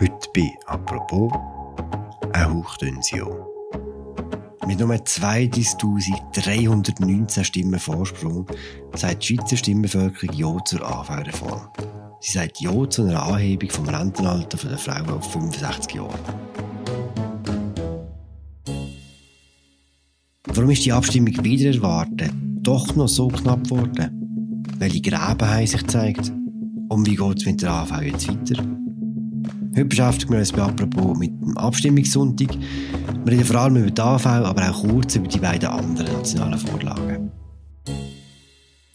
Heute 0.00 0.28
bei 0.34 0.50
«Apropos» 0.64 1.30
ein 2.32 2.54
hauchdünnes 2.54 3.10
Jahr. 3.10 3.46
Mit 4.66 4.80
nur 4.80 4.94
32.319 4.94 7.44
Stimmen 7.44 7.78
Vorsprung 7.78 8.46
sagt 8.94 9.28
die 9.28 9.36
Schweizer 9.36 9.58
Stimmbevölkerung 9.58 10.34
Ja 10.34 10.56
zur 10.64 10.86
AV-Reform. 10.86 11.68
Sie 12.20 12.32
sagt 12.32 12.62
Ja 12.62 12.88
zu 12.88 13.02
einer 13.02 13.24
Anhebung 13.24 13.68
vom 13.68 13.90
Rentenalter 13.90 14.68
der 14.68 14.78
Frauen 14.78 15.10
auf 15.10 15.30
65 15.32 15.96
Jahre. 15.96 16.18
Warum 20.46 20.70
ist 20.70 20.86
die 20.86 20.92
Abstimmung 20.92 21.44
wieder 21.44 21.74
erwartet 21.74 22.32
doch 22.62 22.96
noch 22.96 23.08
so 23.08 23.28
knapp 23.28 23.64
geworden? 23.64 24.64
Welche 24.78 25.02
Gräben 25.02 25.46
haben 25.46 25.66
sich 25.66 25.82
gezeigt? 25.82 26.32
Und 26.88 27.06
wie 27.06 27.16
geht 27.16 27.36
es 27.36 27.44
mit 27.44 27.60
der 27.60 27.72
AV 27.72 28.00
jetzt 28.00 28.28
weiter? 28.28 28.79
Heute 29.80 29.88
beschäftigen 29.88 30.32
wir 30.32 30.40
uns 30.40 30.52
bei 30.52 30.60
Apropos 30.60 31.16
mit 31.16 31.30
dem 31.30 31.56
Abstimmungssonntag. 31.56 32.50
Wir 33.24 33.32
reden 33.32 33.44
vor 33.46 33.56
allem 33.56 33.76
über 33.76 33.90
die 33.90 34.02
AV, 34.02 34.26
aber 34.26 34.70
auch 34.70 34.82
kurz 34.82 35.16
über 35.16 35.26
die 35.26 35.38
beiden 35.38 35.70
anderen 35.70 36.12
nationalen 36.12 36.58
Vorlagen. 36.58 37.32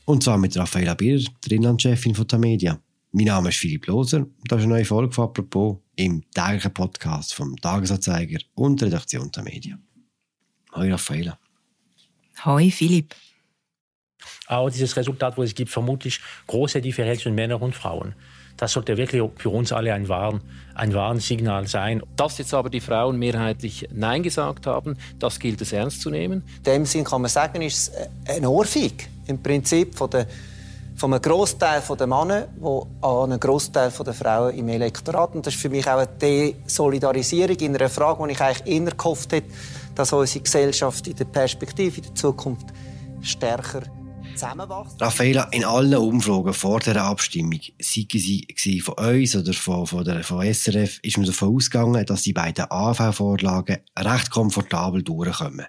Und 0.06 0.24
zwar 0.24 0.38
mit 0.38 0.56
Raffaella 0.56 0.94
Birr, 0.94 1.22
der 1.44 1.52
Inlandchefin 1.54 2.14
von 2.14 2.28
Tamedia. 2.28 2.80
Mein 3.14 3.26
Name 3.26 3.50
ist 3.50 3.58
Philipp 3.58 3.88
Loser 3.88 4.20
und 4.20 4.36
das 4.48 4.60
ist 4.60 4.66
eine 4.66 4.76
neue 4.76 4.86
Folge 4.86 5.12
von 5.12 5.24
Apropos 5.24 5.78
im 5.96 6.24
täglichen 6.30 6.72
Podcast 6.72 7.34
vom 7.34 7.58
Tagesanzeiger 7.58 8.38
und 8.54 8.80
der 8.80 8.90
Redaktion 8.90 9.32
Tamedia. 9.32 9.80
Hoi 10.76 10.92
Raffaella. 10.92 11.40
Hoi 12.46 12.70
Philipp. 12.70 13.16
Auch 14.46 14.70
dieses 14.70 14.96
Resultat, 14.96 15.36
wo 15.36 15.42
es 15.42 15.56
gibt 15.56 15.72
vermutlich 15.72 16.20
große 16.46 16.80
Differenzen 16.80 17.24
zwischen 17.24 17.36
Männern 17.36 17.60
und 17.60 17.74
Frauen. 17.74 18.14
Das 18.58 18.72
sollte 18.72 18.98
wirklich 18.98 19.22
für 19.38 19.50
uns 19.50 19.72
alle 19.72 19.94
ein, 19.94 20.08
Warn, 20.08 20.42
ein 20.76 20.94
Warnsignal 20.94 21.68
sein. 21.68 22.02
Dass 22.16 22.38
jetzt 22.38 22.54
aber 22.54 22.70
die 22.70 22.80
Frauen 22.80 23.18
mehrheitlich 23.18 23.88
Nein 23.92 24.24
gesagt 24.24 24.66
haben, 24.68 24.98
das 25.20 25.40
gilt 25.40 25.62
es 25.62 25.74
ernst 25.74 26.02
zu 26.02 26.10
nehmen. 26.10 26.44
In 26.58 26.64
dem 26.64 26.86
Sinn 26.86 27.04
kann 27.04 27.22
man 27.22 27.30
sagen, 27.30 27.62
ist 27.62 27.90
es 27.90 28.38
ein 28.38 28.46
Ohrfeig 28.46 29.10
im 29.28 29.42
Prinzip 29.42 29.96
von 29.96 30.10
der 30.10 30.28
von 30.96 31.12
einem 31.12 31.22
Großteil 31.22 31.82
der 32.00 32.08
Männer, 32.08 32.48
wo 32.58 32.88
an 33.02 33.32
einen 33.32 33.40
Großteil 33.40 33.92
der 33.92 34.14
Frauen 34.14 34.56
im 34.56 34.70
Elektorat. 34.70 35.36
Und 35.36 35.46
das 35.46 35.54
ist 35.54 35.62
für 35.62 35.70
mich 35.70 35.86
auch 35.88 35.98
eine 35.98 36.08
Desolidarisierung 36.08 37.58
in 37.58 37.76
einer 37.76 37.90
Frage, 37.90 38.26
die 38.26 38.32
ich 38.32 38.42
eigentlich 38.42 38.66
eher 38.66 38.92
gehofft 38.92 39.34
hätte, 39.34 39.52
dass 39.94 40.14
unsere 40.14 40.44
Gesellschaft 40.44 41.08
in 41.08 41.16
der 41.16 41.26
Perspektive 41.26 41.98
in 41.98 42.04
der 42.04 42.16
Zukunft 42.16 42.68
stärker 43.22 43.82
zusammenwachsen. 44.36 45.00
Raffaella, 45.00 45.44
in 45.52 45.66
allen 45.66 45.96
Umfragen 45.96 46.54
vor 46.54 46.80
der 46.80 47.04
Abstimmung, 47.04 47.60
sei 47.80 48.08
sie 48.12 48.82
von 48.82 48.96
uns 48.96 49.36
oder 49.36 49.54
von, 49.54 49.88
von, 49.88 50.04
der, 50.06 50.24
von 50.24 50.46
SRF, 50.46 51.00
ist 51.02 51.18
man 51.18 51.26
davon 51.26 51.56
ausgegangen, 51.56 52.06
dass 52.06 52.24
die 52.24 52.34
beiden 52.34 52.70
AV-Vorlagen 52.70 53.78
recht 53.98 54.30
komfortabel 54.30 55.04
durchkommen. 55.04 55.66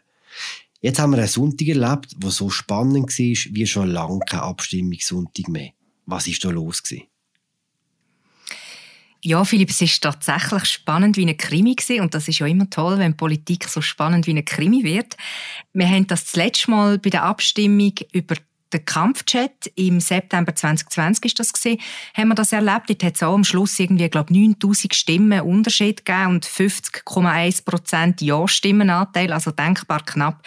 Jetzt 0.80 0.98
haben 0.98 1.12
wir 1.12 1.18
einen 1.18 1.28
Sonntag 1.28 1.68
erlebt, 1.68 2.22
der 2.22 2.30
so 2.30 2.50
spannend 2.50 3.08
war 3.18 3.54
wie 3.54 3.66
schon 3.66 3.90
lange 3.90 4.20
kein 4.20 4.40
Abstimmungssonntag 4.40 5.48
mehr. 5.48 5.70
Was 6.04 6.28
war 6.28 6.34
da 6.42 6.50
los? 6.50 6.82
Gewesen? 6.82 7.08
Ja, 9.22 9.44
Philipp, 9.44 9.70
es 9.70 9.80
ist 9.80 10.00
tatsächlich 10.00 10.66
spannend 10.66 11.16
wie 11.16 11.26
ein 11.26 11.36
Krimi 11.36 11.74
gewesen. 11.74 12.00
und 12.00 12.14
das 12.14 12.28
ist 12.28 12.38
ja 12.38 12.46
immer 12.46 12.70
toll, 12.70 12.98
wenn 12.98 13.16
Politik 13.16 13.64
so 13.64 13.80
spannend 13.80 14.28
wie 14.28 14.34
ein 14.34 14.44
Krimi 14.44 14.84
wird. 14.84 15.16
Wir 15.72 15.88
haben 15.88 16.06
das 16.06 16.26
das 16.26 16.36
letzte 16.36 16.70
Mal 16.70 16.98
bei 16.98 17.10
der 17.10 17.24
Abstimmung 17.24 17.94
über 18.12 18.36
der 18.72 18.80
Kampfchat 18.80 19.70
im 19.76 20.00
September 20.00 20.54
2020 20.54 21.24
ist 21.24 21.38
das 21.38 21.52
gesehen, 21.52 21.78
haben 22.14 22.28
wir 22.28 22.34
das 22.34 22.52
erlebt. 22.52 22.88
Dort 22.88 23.02
hat 23.02 23.14
es 23.16 23.22
auch 23.22 23.34
am 23.34 23.44
Schluss 23.44 23.78
irgendwie, 23.78 24.08
glaube 24.08 24.32
9000 24.32 24.94
Stimmen 24.94 25.40
Unterschied 25.40 26.04
gegeben 26.04 26.30
und 26.30 26.46
50,1 26.46 27.64
Prozent 27.64 28.20
Ja-Stimmenanteil, 28.20 29.32
also 29.32 29.50
denkbar 29.50 30.04
knapp. 30.04 30.42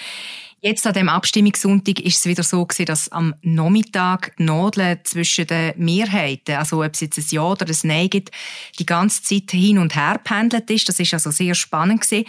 Jetzt 0.61 0.85
an 0.85 0.93
dem 0.93 1.07
Abstimmungssonntag 1.07 2.01
ist 2.01 2.17
es 2.17 2.25
wieder 2.25 2.43
so 2.43 2.65
gewesen, 2.65 2.85
dass 2.85 3.09
am 3.13 3.33
Nachmittag 3.41 4.33
Nadeln 4.37 4.99
zwischen 5.05 5.47
den 5.47 5.73
Mehrheiten, 5.77 6.55
also 6.55 6.83
ob 6.83 6.93
es 6.93 6.99
jetzt 6.99 7.17
ein 7.17 7.25
Ja 7.29 7.43
oder 7.43 7.65
ein 7.65 7.77
Nein 7.83 8.09
gibt, 8.09 8.31
die 8.77 8.85
ganze 8.85 9.23
Zeit 9.23 9.51
hin 9.51 9.77
und 9.77 9.95
her 9.95 10.19
pendelt 10.21 10.69
ist. 10.69 10.89
Das 10.89 10.99
ist 10.99 11.13
also 11.13 11.31
sehr 11.31 11.55
spannend 11.55 12.01
gewesen. 12.01 12.25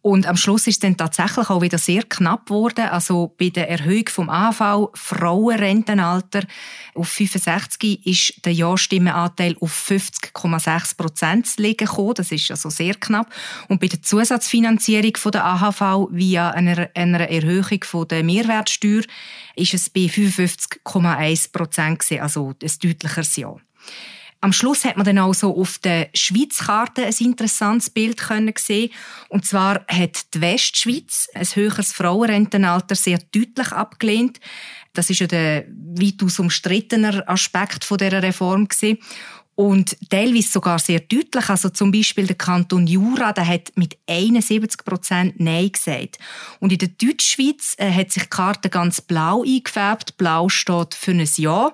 Und 0.00 0.26
am 0.26 0.36
Schluss 0.36 0.66
ist 0.66 0.74
es 0.74 0.78
dann 0.80 0.98
tatsächlich 0.98 1.48
auch 1.48 1.62
wieder 1.62 1.78
sehr 1.78 2.02
knapp 2.02 2.44
geworden. 2.44 2.84
Also 2.90 3.34
bei 3.38 3.48
der 3.48 3.70
Erhöhung 3.70 4.06
vom 4.10 4.28
AV 4.28 4.90
Frauenrentenalter 4.92 6.42
auf 6.94 7.08
65 7.08 8.06
ist 8.06 8.44
der 8.44 8.52
Ja-Stimmenanteil 8.52 9.56
auf 9.60 9.72
50,6 9.90 10.96
Prozent 10.98 11.48
liegen 11.56 11.86
gekommen. 11.86 12.12
Das 12.16 12.30
ist 12.32 12.50
also 12.50 12.68
sehr 12.68 12.92
knapp. 12.96 13.32
Und 13.68 13.80
bei 13.80 13.86
der 13.86 14.02
Zusatzfinanzierung 14.02 15.16
von 15.16 15.32
der 15.32 15.46
AHV 15.46 16.08
via 16.10 16.50
einer, 16.50 16.90
einer 16.94 17.30
Erhöhung 17.30 17.73
von 17.82 18.08
der 18.08 18.22
Mehrwertsteuer 18.22 19.02
ist 19.56 19.74
es 19.74 19.90
bei 19.90 20.02
55,1 20.02 21.52
Prozent 21.52 22.20
also 22.20 22.54
ein 22.62 22.70
deutlicheres 22.82 23.36
Ja. 23.36 23.56
Am 24.44 24.52
Schluss 24.52 24.84
hat 24.84 24.98
man 24.98 25.06
dann 25.06 25.18
auch 25.20 25.32
so 25.32 25.56
auf 25.56 25.78
der 25.78 26.10
Schweizkarte 26.12 27.06
ein 27.06 27.14
interessantes 27.18 27.88
Bild 27.88 28.18
können 28.18 28.52
sehen. 28.58 28.90
Und 29.30 29.46
zwar 29.46 29.86
hat 29.88 30.34
die 30.34 30.42
Westschweiz 30.42 31.30
ein 31.34 31.46
höheres 31.46 31.94
Frauenrentenalter 31.94 32.94
sehr 32.94 33.18
deutlich 33.32 33.72
abgelehnt. 33.72 34.40
Das 34.92 35.08
ist 35.08 35.20
ja 35.20 35.26
der 35.26 35.64
weitaus 35.98 36.38
umstrittener 36.38 37.26
Aspekt 37.26 37.84
von 37.84 37.96
dieser 37.96 38.22
Reform 38.22 38.68
gewesen. 38.68 38.98
Und 39.56 39.96
teilweise 40.10 40.48
sogar 40.48 40.78
sehr 40.80 41.00
deutlich. 41.00 41.48
Also 41.48 41.68
zum 41.68 41.92
Beispiel 41.92 42.26
der 42.26 42.36
Kanton 42.36 42.86
Jura, 42.86 43.32
der 43.32 43.46
hat 43.46 43.72
mit 43.76 43.96
71 44.08 44.84
Prozent 44.84 45.38
Nein 45.38 45.70
gesagt. 45.70 46.18
Und 46.58 46.72
in 46.72 46.78
der 46.78 46.88
Deutschschweiz 46.88 47.76
äh, 47.78 47.92
hat 47.92 48.10
sich 48.10 48.24
die 48.24 48.30
Karte 48.30 48.68
ganz 48.68 49.00
blau 49.00 49.42
eingefärbt. 49.42 50.16
Blau 50.16 50.48
steht 50.48 50.94
für 50.94 51.12
ein 51.12 51.28
Ja. 51.36 51.72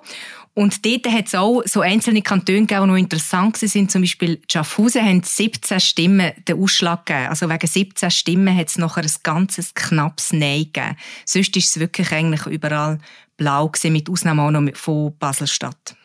Und 0.53 0.85
dort 0.85 1.07
hat 1.07 1.27
es 1.27 1.35
auch 1.35 1.63
so 1.65 1.79
einzelne 1.79 2.21
Kantone 2.21 2.61
gegeben, 2.61 2.83
die 2.83 2.87
noch 2.87 2.97
interessant 2.97 3.57
sind. 3.57 3.89
Zum 3.89 4.01
Beispiel 4.01 4.41
Schaffhausen 4.51 5.03
haben 5.03 5.23
17 5.23 5.79
Stimmen 5.79 6.33
den 6.47 6.61
Ausschlag 6.61 7.05
gegeben. 7.05 7.29
Also 7.29 7.49
wegen 7.49 7.67
17 7.67 8.11
Stimmen 8.11 8.55
hat 8.55 8.67
es 8.67 8.77
nachher 8.77 9.03
ein 9.03 9.11
ganzes 9.23 9.73
knappes 9.73 10.33
Nein 10.33 10.65
gegeben. 10.65 10.97
Sonst 11.25 11.55
ist 11.55 11.69
es 11.69 11.79
wirklich 11.79 12.11
eigentlich 12.11 12.45
überall 12.47 12.99
blau 13.37 13.69
gewesen, 13.69 13.93
mit 13.93 14.09
Ausnahme 14.09 14.43
auch 14.43 14.51
noch 14.51 14.75
von 14.75 15.17
Baselstadt. 15.17 15.95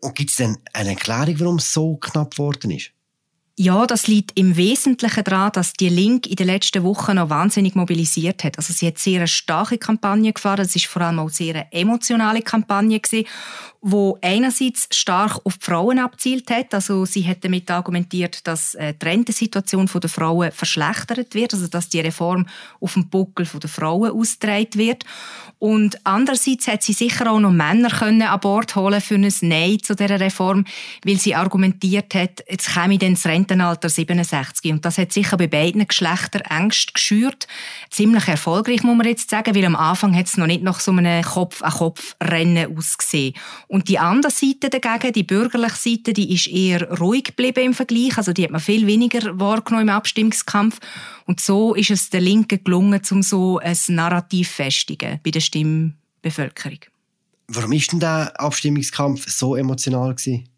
Und 0.00 0.14
gibt 0.14 0.30
es 0.30 0.36
denn 0.36 0.58
eine 0.72 0.90
Erklärung, 0.90 1.40
warum 1.40 1.56
es 1.56 1.72
so 1.72 1.96
knapp 1.96 2.32
geworden 2.32 2.70
ist? 2.70 2.92
Ja, 3.62 3.86
das 3.86 4.06
liegt 4.06 4.38
im 4.38 4.56
Wesentlichen 4.56 5.22
daran, 5.22 5.52
dass 5.52 5.74
die 5.74 5.90
Link 5.90 6.26
in 6.26 6.36
den 6.36 6.46
letzten 6.46 6.82
Wochen 6.82 7.16
noch 7.16 7.28
wahnsinnig 7.28 7.74
mobilisiert 7.74 8.42
hat. 8.42 8.56
Also 8.56 8.72
sie 8.72 8.86
hat 8.86 8.98
sehr 8.98 9.18
eine 9.18 9.28
starke 9.28 9.76
Kampagne 9.76 10.32
gefahren. 10.32 10.56
Das 10.56 10.74
ist 10.74 10.86
vor 10.86 11.02
allem 11.02 11.18
auch 11.18 11.28
sehr 11.28 11.54
eine 11.54 11.70
emotionale 11.72 12.40
Kampagne 12.40 12.98
gewesen, 12.98 13.28
wo 13.82 14.18
einerseits 14.20 14.88
stark 14.90 15.40
auf 15.44 15.56
die 15.56 15.64
Frauen 15.64 15.98
abzielt 15.98 16.50
hat. 16.50 16.74
Also 16.74 17.06
sie 17.06 17.26
hat 17.26 17.44
damit 17.44 17.70
argumentiert, 17.70 18.46
dass 18.46 18.74
äh, 18.74 18.92
die 18.94 19.06
Rentensituation 19.06 19.86
der 19.86 20.10
Frauen 20.10 20.52
verschlechtert 20.52 21.34
wird, 21.34 21.54
also 21.54 21.66
dass 21.66 21.88
die 21.88 22.00
Reform 22.00 22.46
auf 22.80 22.94
dem 22.94 23.08
Buckel 23.08 23.46
der 23.46 23.70
Frauen 23.70 24.10
ausgetragen 24.10 24.74
wird. 24.74 25.04
Und 25.58 25.98
andererseits 26.04 26.68
hat 26.68 26.82
sie 26.82 26.94
sicher 26.94 27.30
auch 27.30 27.38
noch 27.38 27.50
Männer 27.50 27.90
können 27.90 28.22
an 28.22 28.40
Bord 28.40 28.74
holen 28.76 29.00
für 29.00 29.16
ein 29.16 29.32
Nein 29.42 29.78
zu 29.82 29.94
dieser 29.94 30.18
Reform, 30.18 30.64
weil 31.04 31.18
sie 31.18 31.34
argumentiert 31.34 32.14
hat, 32.14 32.42
jetzt 32.48 32.72
käme 32.72 32.96
dann 32.96 33.14
das 33.14 33.26
Rentenalter 33.26 33.88
67. 33.88 34.72
Und 34.72 34.84
das 34.86 34.96
hat 34.96 35.12
sicher 35.12 35.36
bei 35.36 35.46
beiden 35.46 35.86
Geschlechtern 35.86 36.42
Ängste 36.42 36.92
geschürt. 36.94 37.46
Ziemlich 37.90 38.26
erfolgreich, 38.28 38.82
muss 38.82 38.96
man 38.96 39.06
jetzt 39.06 39.28
sagen, 39.28 39.54
weil 39.54 39.66
am 39.66 39.76
Anfang 39.76 40.16
hat 40.16 40.26
es 40.26 40.38
noch 40.38 40.46
nicht 40.46 40.62
nach 40.62 40.80
so 40.80 40.92
einem 40.92 41.22
Kopf-an-Kopf-Rennen 41.22 42.76
ausgesehen. 42.76 43.34
Und 43.70 43.88
die 43.88 44.00
andere 44.00 44.32
Seite 44.32 44.68
dagegen, 44.68 45.12
die 45.12 45.22
bürgerliche 45.22 45.76
Seite, 45.76 46.12
die 46.12 46.34
ist 46.34 46.48
eher 46.48 46.98
ruhig 46.98 47.22
geblieben 47.22 47.66
im 47.66 47.72
Vergleich. 47.72 48.18
Also 48.18 48.32
die 48.32 48.42
hat 48.42 48.50
man 48.50 48.60
viel 48.60 48.84
weniger 48.88 49.38
wahrgenommen 49.38 49.86
im 49.86 49.94
Abstimmungskampf. 49.94 50.80
Und 51.24 51.38
so 51.38 51.76
ist 51.76 51.92
es 51.92 52.10
der 52.10 52.20
Linken 52.20 52.64
gelungen, 52.64 53.00
um 53.12 53.22
so 53.22 53.60
ein 53.60 53.76
Narrativ 53.86 54.50
festigen 54.50 55.20
bei 55.22 55.30
der 55.30 55.38
Stimmbevölkerung. 55.38 56.80
Warum 57.46 57.70
ist 57.70 57.92
denn 57.92 58.00
der 58.00 58.32
Abstimmungskampf 58.40 59.30
so 59.30 59.54
emotional 59.54 60.16
gewesen? 60.16 60.48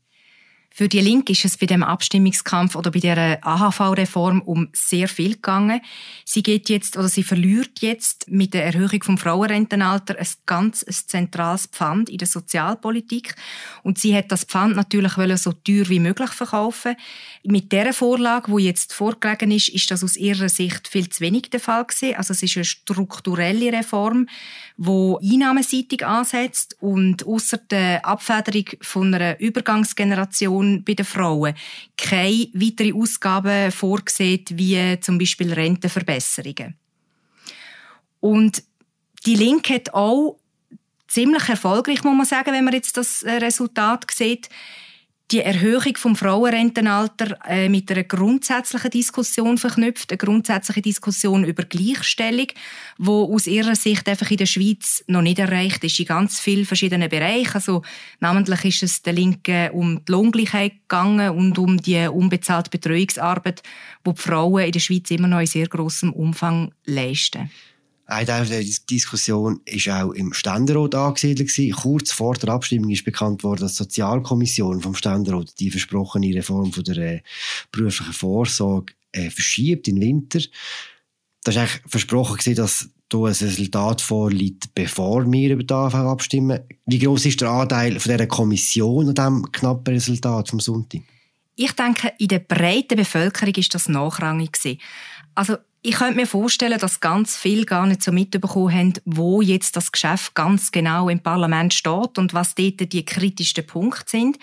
Für 0.74 0.88
die 0.88 1.00
Linke 1.00 1.32
ist 1.32 1.44
es 1.44 1.58
bei 1.58 1.66
dem 1.66 1.82
Abstimmungskampf 1.82 2.76
oder 2.76 2.90
bei 2.90 3.00
der 3.00 3.46
AHV-Reform 3.46 4.40
um 4.40 4.68
sehr 4.72 5.06
viel 5.06 5.34
gegangen. 5.34 5.80
Sie 6.24 6.42
geht 6.42 6.70
jetzt 6.70 6.96
oder 6.96 7.08
sie 7.08 7.22
verliert 7.22 7.80
jetzt 7.80 8.30
mit 8.30 8.54
der 8.54 8.64
Erhöhung 8.64 9.02
vom 9.02 9.18
Frauenrentenalter 9.18 10.18
ein 10.18 10.26
ganz 10.46 10.82
ein 10.82 10.94
zentrales 10.94 11.66
Pfand 11.66 12.08
in 12.08 12.18
der 12.18 12.28
Sozialpolitik 12.28 13.34
und 13.82 13.98
sie 13.98 14.16
hat 14.16 14.32
das 14.32 14.44
Pfand 14.44 14.74
natürlich 14.76 15.12
so 15.36 15.52
teuer 15.52 15.88
wie 15.88 16.00
möglich 16.00 16.30
verkaufen. 16.30 16.96
Mit 17.44 17.70
der 17.72 17.92
Vorlage, 17.92 18.50
wo 18.50 18.58
jetzt 18.58 18.94
vorgelegen 18.94 19.50
ist, 19.50 19.68
ist 19.68 19.90
das 19.90 20.02
aus 20.02 20.16
ihrer 20.16 20.48
Sicht 20.48 20.88
viel 20.88 21.08
zu 21.08 21.20
wenig 21.20 21.50
der 21.50 21.60
Fall 21.60 21.84
gewesen. 21.84 22.16
Also 22.16 22.32
es 22.32 22.42
ist 22.42 22.56
eine 22.56 22.64
strukturelle 22.64 23.72
Reform, 23.72 24.26
wo 24.76 25.18
einnahmenseitig 25.18 26.06
ansetzt 26.06 26.76
und 26.80 27.26
außer 27.26 27.58
der 27.58 28.06
Abfederung 28.06 28.64
von 28.80 29.14
einer 29.14 29.38
Übergangsgeneration 29.38 30.61
Situation 30.62 30.84
bei 30.84 30.94
den 30.94 31.04
Frauen 31.04 31.54
keine 31.96 32.48
weiteren 32.54 32.94
Ausgaben 32.94 33.72
vorsieht, 33.72 34.56
wie 34.56 34.98
zum 35.00 35.18
Beispiel 35.18 35.52
Rentenverbesserungen. 35.52 36.76
Und 38.20 38.62
die 39.26 39.34
Linke 39.34 39.74
hat 39.74 39.94
auch 39.94 40.38
ziemlich 41.08 41.48
erfolgreich, 41.48 42.02
muss 42.04 42.16
man 42.16 42.26
sagen, 42.26 42.52
wenn 42.52 42.64
man 42.64 42.74
jetzt 42.74 42.96
das 42.96 43.22
äh, 43.22 43.32
Resultat 43.32 44.06
sieht, 44.10 44.48
die 45.32 45.40
Erhöhung 45.40 45.96
vom 45.96 46.14
Frauenrentenalter 46.14 47.38
äh, 47.48 47.68
mit 47.70 47.90
einer 47.90 48.04
grundsätzlichen 48.04 48.90
Diskussion 48.90 49.56
verknüpft, 49.56 50.10
eine 50.10 50.18
grundsätzliche 50.18 50.82
Diskussion 50.82 51.44
über 51.44 51.64
Gleichstellung, 51.64 52.48
wo 52.98 53.34
aus 53.34 53.46
ihrer 53.46 53.74
Sicht 53.74 54.06
einfach 54.08 54.30
in 54.30 54.36
der 54.36 54.46
Schweiz 54.46 55.02
noch 55.06 55.22
nicht 55.22 55.38
erreicht 55.38 55.82
ist 55.84 55.98
in 55.98 56.06
ganz 56.06 56.38
vielen 56.38 56.66
verschiedenen 56.66 57.08
Bereichen. 57.08 57.54
Also 57.54 57.82
namentlich 58.20 58.64
ist 58.66 58.82
es 58.82 59.02
der 59.02 59.14
Linken 59.14 59.70
um 59.70 60.04
die 60.04 60.12
Lohngleichheit 60.12 60.72
gegangen 60.88 61.30
und 61.30 61.58
um 61.58 61.78
die 61.78 62.06
unbezahlte 62.06 62.70
Betreuungsarbeit, 62.70 63.62
wo 64.04 64.12
die 64.12 64.20
Frauen 64.20 64.66
in 64.66 64.72
der 64.72 64.80
Schweiz 64.80 65.10
immer 65.10 65.28
noch 65.28 65.40
in 65.40 65.46
sehr 65.46 65.66
großem 65.66 66.12
Umfang 66.12 66.72
leisten. 66.84 67.50
Ein 68.06 68.26
Teil 68.26 68.46
der 68.46 68.62
Diskussion 68.62 69.60
war 69.64 70.04
auch 70.04 70.12
im 70.12 70.32
Ständerat 70.32 70.94
angesiedelt. 70.94 71.50
Kurz 71.76 72.12
vor 72.12 72.34
der 72.34 72.50
Abstimmung 72.50 72.90
ist 72.90 73.04
bekannt 73.04 73.44
worden, 73.44 73.60
dass 73.60 73.74
die 73.74 73.84
Sozialkommission 73.84 74.80
vom 74.80 74.94
Ständerat 74.94 75.58
die 75.60 75.70
versprochene 75.70 76.34
Reform 76.34 76.72
von 76.72 76.84
der 76.84 76.96
äh, 76.98 77.22
beruflichen 77.70 78.12
Vorsorge 78.12 78.92
äh, 79.12 79.30
verschiebt 79.30 79.88
in 79.88 79.96
den 79.96 80.08
Winter. 80.08 80.40
Das 81.44 81.56
war 81.56 81.66
versprochen, 81.86 82.54
dass 82.54 82.88
da 83.08 83.18
ein 83.18 83.24
Resultat 83.24 84.00
vorliegt, 84.00 84.74
bevor 84.74 85.30
wir 85.30 85.50
über 85.50 85.64
die 85.64 85.74
AV 85.74 85.94
abstimmen. 85.94 86.60
Wie 86.86 86.98
groß 86.98 87.26
ist 87.26 87.40
der 87.40 87.50
Anteil 87.50 87.98
von 88.00 88.12
dieser 88.12 88.26
Kommission 88.26 89.08
an 89.08 89.14
diesem 89.14 89.52
knappen 89.52 89.94
Resultat 89.94 90.48
vom 90.48 90.60
Sonntag? 90.60 91.02
Ich 91.54 91.72
denke, 91.72 92.12
in 92.18 92.28
der 92.28 92.38
breiten 92.38 92.96
Bevölkerung 92.96 93.54
ist 93.54 93.74
das 93.74 93.88
nachrangig 93.88 94.58
Also 95.34 95.56
ich 95.84 95.96
könnte 95.96 96.14
mir 96.14 96.28
vorstellen, 96.28 96.78
dass 96.78 97.00
ganz 97.00 97.36
viele 97.36 97.64
gar 97.64 97.86
nicht 97.86 98.02
so 98.02 98.12
mitbekommen 98.12 98.72
haben, 98.72 98.92
wo 99.04 99.42
jetzt 99.42 99.76
das 99.76 99.90
Geschäft 99.90 100.32
ganz 100.34 100.70
genau 100.70 101.08
im 101.08 101.18
Parlament 101.18 101.74
steht 101.74 102.18
und 102.18 102.34
was 102.34 102.54
dort 102.54 102.92
die 102.92 103.04
kritischsten 103.04 103.66
Punkte 103.66 104.04
sind. 104.06 104.38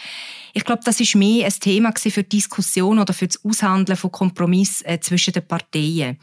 Ich 0.54 0.66
glaube, 0.66 0.82
das 0.84 1.00
ist 1.00 1.16
mehr 1.16 1.46
ein 1.46 1.54
Thema 1.54 1.94
für 1.96 2.24
die 2.24 2.38
Diskussion 2.38 3.00
oder 3.00 3.14
für 3.14 3.28
das 3.28 3.44
Aushandeln 3.46 3.98
von 3.98 4.12
Kompromissen 4.12 4.86
äh, 4.86 5.00
zwischen 5.00 5.32
den 5.32 5.48
Parteien. 5.48 6.20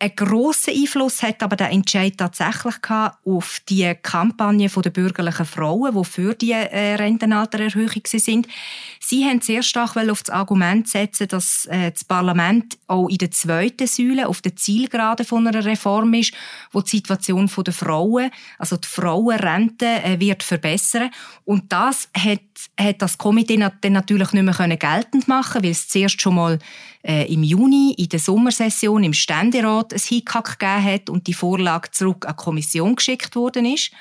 Ein 0.00 0.14
grosser 0.14 0.70
Einfluss 0.70 1.24
hat 1.24 1.42
aber 1.42 1.56
der 1.56 1.70
Entscheid 1.70 2.16
tatsächlich 2.16 2.76
auf 2.88 3.60
die 3.68 3.92
Kampagne 4.00 4.68
der 4.68 4.90
bürgerlichen 4.90 5.44
Frauen, 5.44 5.92
die 5.92 6.04
für 6.04 6.34
die 6.34 6.52
äh, 6.52 6.94
Rentenaltererhöhung 6.94 8.02
sind. 8.06 8.46
Sie 9.00 9.24
haben 9.24 9.40
sehr 9.40 9.64
stark 9.64 9.96
auf 9.96 10.22
das 10.22 10.30
Argument 10.30 10.86
setzen, 10.86 11.26
dass 11.26 11.66
äh, 11.66 11.90
das 11.90 12.04
Parlament 12.04 12.78
auch 12.86 13.08
in 13.08 13.18
der 13.18 13.32
zweiten 13.32 13.88
Säule 13.88 14.28
auf 14.28 14.40
der 14.40 14.54
Zielgerade 14.54 15.24
von 15.24 15.44
einer 15.48 15.64
Reform 15.64 16.14
ist, 16.14 16.32
wo 16.70 16.80
die 16.80 16.90
Situation 16.90 17.50
der 17.66 17.74
Frauen, 17.74 18.30
also 18.56 18.76
die 18.76 18.86
Frauenrente, 18.86 19.86
äh, 20.04 20.20
wird 20.20 20.44
verbessern. 20.44 21.10
Und 21.44 21.72
das 21.72 22.08
hat, 22.16 22.40
hat 22.78 23.02
das 23.02 23.18
Komitee 23.18 23.56
dann 23.56 23.92
natürlich 23.92 24.32
nicht 24.32 24.44
mehr 24.44 24.76
geltend 24.76 25.26
machen, 25.26 25.64
weil 25.64 25.72
es 25.72 25.88
zuerst 25.88 26.22
schon 26.22 26.36
mal 26.36 26.60
im 27.00 27.44
Juni 27.44 27.94
in 27.96 28.08
der 28.08 28.18
Sommersession 28.18 29.04
im 29.04 29.14
Ständerat 29.14 29.87
ein 29.92 30.00
Hickhack 30.00 30.58
gegeben 30.58 30.84
hat 30.84 31.10
und 31.10 31.26
die 31.26 31.34
Vorlage 31.34 31.90
zurück 31.90 32.26
an 32.26 32.34
die 32.38 32.42
Kommission 32.42 32.96
geschickt 32.96 33.36
worden 33.36 33.66
ist. 33.66 33.92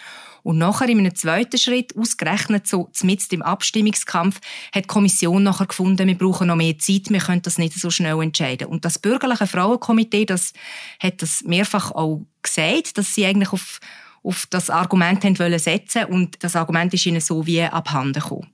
Und 0.43 0.59
nachher 0.59 0.87
in 0.87 0.99
einem 0.99 1.13
zweiten 1.13 1.57
Schritt, 1.57 1.97
ausgerechnet 1.97 2.67
so 2.67 2.89
mitten 3.01 3.35
im 3.35 3.41
Abstimmungskampf, 3.41 4.39
hat 4.73 4.85
die 4.85 4.87
Kommission 4.87 5.43
nachher 5.43 5.65
gefunden, 5.65 6.07
wir 6.07 6.17
brauchen 6.17 6.47
noch 6.47 6.55
mehr 6.55 6.77
Zeit, 6.77 7.09
wir 7.09 7.19
können 7.19 7.41
das 7.41 7.57
nicht 7.57 7.73
so 7.73 7.89
schnell 7.89 8.21
entscheiden. 8.21 8.67
Und 8.67 8.85
das 8.85 8.97
bürgerliche 8.97 9.45
Frauenkomitee, 9.45 10.25
das 10.25 10.53
hat 11.01 11.21
das 11.21 11.43
mehrfach 11.43 11.91
auch 11.91 12.25
gesagt, 12.41 12.97
dass 12.97 13.13
sie 13.13 13.25
eigentlich 13.25 13.51
auf, 13.51 13.79
auf 14.23 14.45
das 14.49 14.69
Argument 14.69 15.23
haben 15.25 15.37
wollen 15.37 15.59
setzen 15.59 16.05
und 16.05 16.41
das 16.41 16.55
Argument 16.55 16.93
ist 16.93 17.05
ihnen 17.05 17.19
so 17.19 17.45
wie 17.45 17.63
abhanden 17.63 18.21
gekommen. 18.21 18.47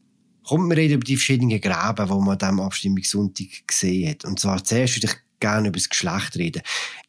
Kommt 0.47 0.69
wir 0.69 0.77
reden 0.77 0.95
über 0.95 1.03
die 1.03 1.15
verschiedenen 1.15 1.61
Gräben, 1.61 2.07
die 2.07 2.13
man 2.13 2.29
an 2.29 2.37
diesem 2.37 2.59
Abstimmungssonntag 2.59 3.67
gesehen 3.67 4.09
hat. 4.09 4.25
Und 4.25 4.39
zwar 4.39 4.63
zuerst 4.63 4.97
würde 4.97 5.07
ich 5.07 5.39
gerne 5.39 5.67
über 5.67 5.77
das 5.77 5.89
Geschlecht 5.89 6.37
reden. 6.37 6.61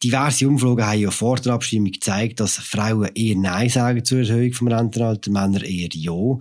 Diverse 0.02 0.48
Umfragen 0.48 0.86
haben 0.86 1.00
ja 1.00 1.10
vor 1.10 1.36
der 1.36 1.52
Abstimmung 1.52 1.92
gezeigt, 1.92 2.40
dass 2.40 2.56
Frauen 2.58 3.10
eher 3.14 3.36
Nein 3.36 3.68
sagen 3.68 4.04
zur 4.04 4.18
Erhöhung 4.18 4.52
vom 4.52 4.68
Rentenalter, 4.68 5.30
Männer 5.30 5.62
eher 5.64 5.88
Ja. 5.92 6.38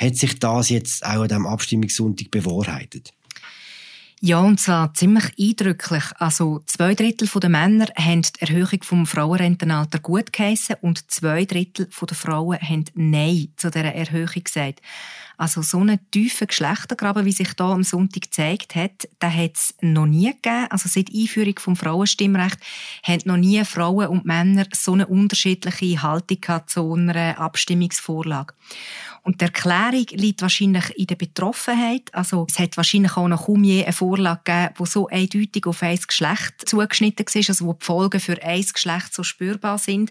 Hat 0.00 0.16
sich 0.16 0.38
das 0.38 0.68
jetzt 0.68 1.04
auch 1.04 1.22
an 1.22 1.28
diesem 1.28 1.46
Abstimmungssonntag 1.46 2.30
bewahrheitet? 2.30 3.12
Ja, 4.20 4.40
und 4.40 4.58
zwar 4.58 4.94
ziemlich 4.94 5.32
eindrücklich. 5.38 6.02
Also 6.18 6.60
zwei 6.66 6.96
Drittel 6.96 7.28
der 7.28 7.50
Männer 7.50 7.86
haben 7.96 8.22
die 8.22 8.40
Erhöhung 8.40 8.82
vom 8.82 9.06
Frauenrentenalter 9.06 10.00
gut 10.00 10.32
geheissen 10.32 10.74
und 10.80 11.08
zwei 11.08 11.44
Drittel 11.44 11.86
der 11.86 12.16
Frauen 12.16 12.58
haben 12.60 12.84
Nein 12.94 13.52
zu 13.56 13.70
dieser 13.70 13.94
Erhöhung 13.94 14.42
gesagt. 14.42 14.82
Also 15.36 15.62
so 15.62 15.78
einen 15.78 16.00
tiefen 16.10 16.48
Geschlechtergraben, 16.48 17.24
wie 17.24 17.30
sich 17.30 17.54
da 17.54 17.70
am 17.70 17.84
Sonntag 17.84 18.22
gezeigt 18.22 18.74
hat, 18.74 19.08
den 19.22 19.36
hat 19.36 19.54
es 19.54 19.74
noch 19.80 20.06
nie 20.06 20.32
gegeben. 20.32 20.66
Also 20.68 20.88
seit 20.88 21.14
Einführung 21.14 21.56
vom 21.60 21.76
Frauenstimmrecht 21.76 22.58
haben 23.04 23.22
noch 23.24 23.36
nie 23.36 23.64
Frauen 23.64 24.08
und 24.08 24.24
Männer 24.24 24.66
so 24.74 24.94
eine 24.94 25.06
unterschiedliche 25.06 26.02
Haltung 26.02 26.40
gehabt 26.40 26.70
zu 26.70 26.92
einer 26.92 27.38
Abstimmungsvorlage. 27.38 28.52
Und 29.28 29.42
die 29.42 29.44
Erklärung 29.44 30.06
liegt 30.12 30.40
wahrscheinlich 30.40 30.88
in 30.96 31.06
der 31.06 31.16
Betroffenheit. 31.16 32.08
Also 32.14 32.46
es 32.48 32.58
hat 32.58 32.78
wahrscheinlich 32.78 33.14
auch 33.18 33.28
noch 33.28 33.44
kaum 33.44 33.62
je 33.62 33.84
eine 33.84 33.92
Vorlage 33.92 34.40
gegeben, 34.42 34.74
die 34.80 34.86
so 34.86 35.06
eindeutig 35.08 35.66
auf 35.66 35.82
ein 35.82 35.98
Geschlecht 35.98 36.66
zugeschnitten 36.66 37.26
ist, 37.34 37.50
also 37.50 37.66
wo 37.66 37.74
die 37.74 37.84
Folgen 37.84 38.20
für 38.20 38.42
ein 38.42 38.64
Geschlecht 38.64 39.12
so 39.12 39.22
spürbar 39.22 39.76
sind. 39.76 40.10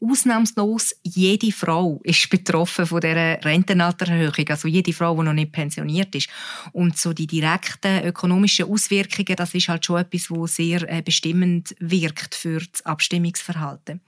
Ausnahmslos 0.00 0.94
jede 1.02 1.50
Frau 1.50 2.00
ist 2.04 2.30
betroffen 2.30 2.86
von 2.86 3.00
dieser 3.00 3.44
Rentenaltererhöhung, 3.44 4.48
also 4.50 4.68
jede 4.68 4.92
Frau, 4.92 5.16
die 5.16 5.24
noch 5.24 5.32
nicht 5.32 5.50
pensioniert 5.50 6.14
ist. 6.14 6.28
Und 6.70 6.96
so 6.96 7.12
die 7.12 7.26
direkten 7.26 8.04
ökonomischen 8.04 8.70
Auswirkungen, 8.70 9.34
das 9.34 9.54
ist 9.54 9.66
halt 9.66 9.84
schon 9.84 10.02
etwas, 10.02 10.30
was 10.30 10.54
sehr 10.54 10.88
äh, 10.88 11.02
bestimmend 11.02 11.74
wirkt 11.80 12.36
für 12.36 12.60
das 12.60 12.86
Abstimmungsverhalten. 12.86 14.00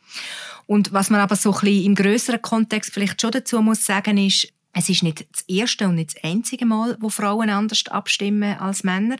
Und 0.66 0.92
was 0.92 1.10
man 1.10 1.20
aber 1.20 1.36
so 1.36 1.52
ein 1.52 1.60
bisschen 1.60 1.84
im 1.86 1.94
größeren 1.96 2.40
Kontext 2.40 2.92
vielleicht 2.92 3.20
schon 3.20 3.32
dazu 3.32 3.60
muss 3.60 3.84
sagen, 3.84 4.16
ist, 4.16 4.43
es 4.74 4.88
ist 4.88 5.04
nicht 5.04 5.26
das 5.32 5.42
erste 5.42 5.86
und 5.86 5.94
nicht 5.94 6.16
das 6.16 6.24
einzige 6.24 6.66
Mal, 6.66 6.96
wo 6.98 7.08
Frauen 7.08 7.48
anders 7.48 7.84
abstimmen 7.86 8.58
als 8.58 8.82
Männer. 8.82 9.16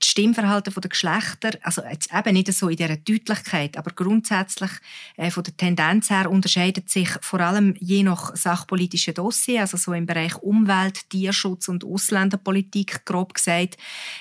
Das 0.00 0.08
Stimmverhalten 0.08 0.72
der 0.74 0.88
Geschlechter, 0.88 1.50
also 1.62 1.82
jetzt 1.82 2.12
eben 2.12 2.32
nicht 2.32 2.52
so 2.52 2.68
in 2.68 2.76
dieser 2.76 2.96
Deutlichkeit, 2.96 3.76
aber 3.76 3.90
grundsätzlich 3.90 4.70
äh, 5.16 5.30
von 5.30 5.44
der 5.44 5.56
Tendenz 5.56 6.08
her 6.08 6.30
unterscheidet 6.30 6.88
sich 6.88 7.10
vor 7.20 7.40
allem 7.40 7.74
je 7.78 8.02
nach 8.02 8.34
sachpolitischen 8.34 9.14
Dossier, 9.14 9.60
also 9.60 9.76
so 9.76 9.92
im 9.92 10.06
Bereich 10.06 10.36
Umwelt, 10.38 11.10
Tierschutz 11.10 11.68
und 11.68 11.84
Ausländerpolitik, 11.84 13.04
grob 13.04 13.34
gesagt, 13.34 13.76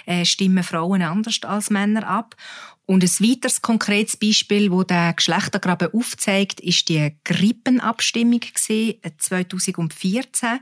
äh, 0.05 0.25
stimmen 0.25 0.63
Frauen 0.63 1.01
anders 1.01 1.39
als 1.43 1.69
Männer 1.69 2.05
ab. 2.05 2.35
Und 2.87 3.03
ein 3.03 3.09
weiteres 3.09 3.61
konkretes 3.63 4.15
Beispiel, 4.15 4.71
wo 4.71 4.83
der 4.83 5.13
Geschlechtergraben 5.13 5.91
aufzeigt, 5.93 6.59
ist 6.59 6.87
die 6.87 7.15
Grippenabstimmung 7.23 8.41
2014. 9.17 10.49
Äh, 10.49 10.59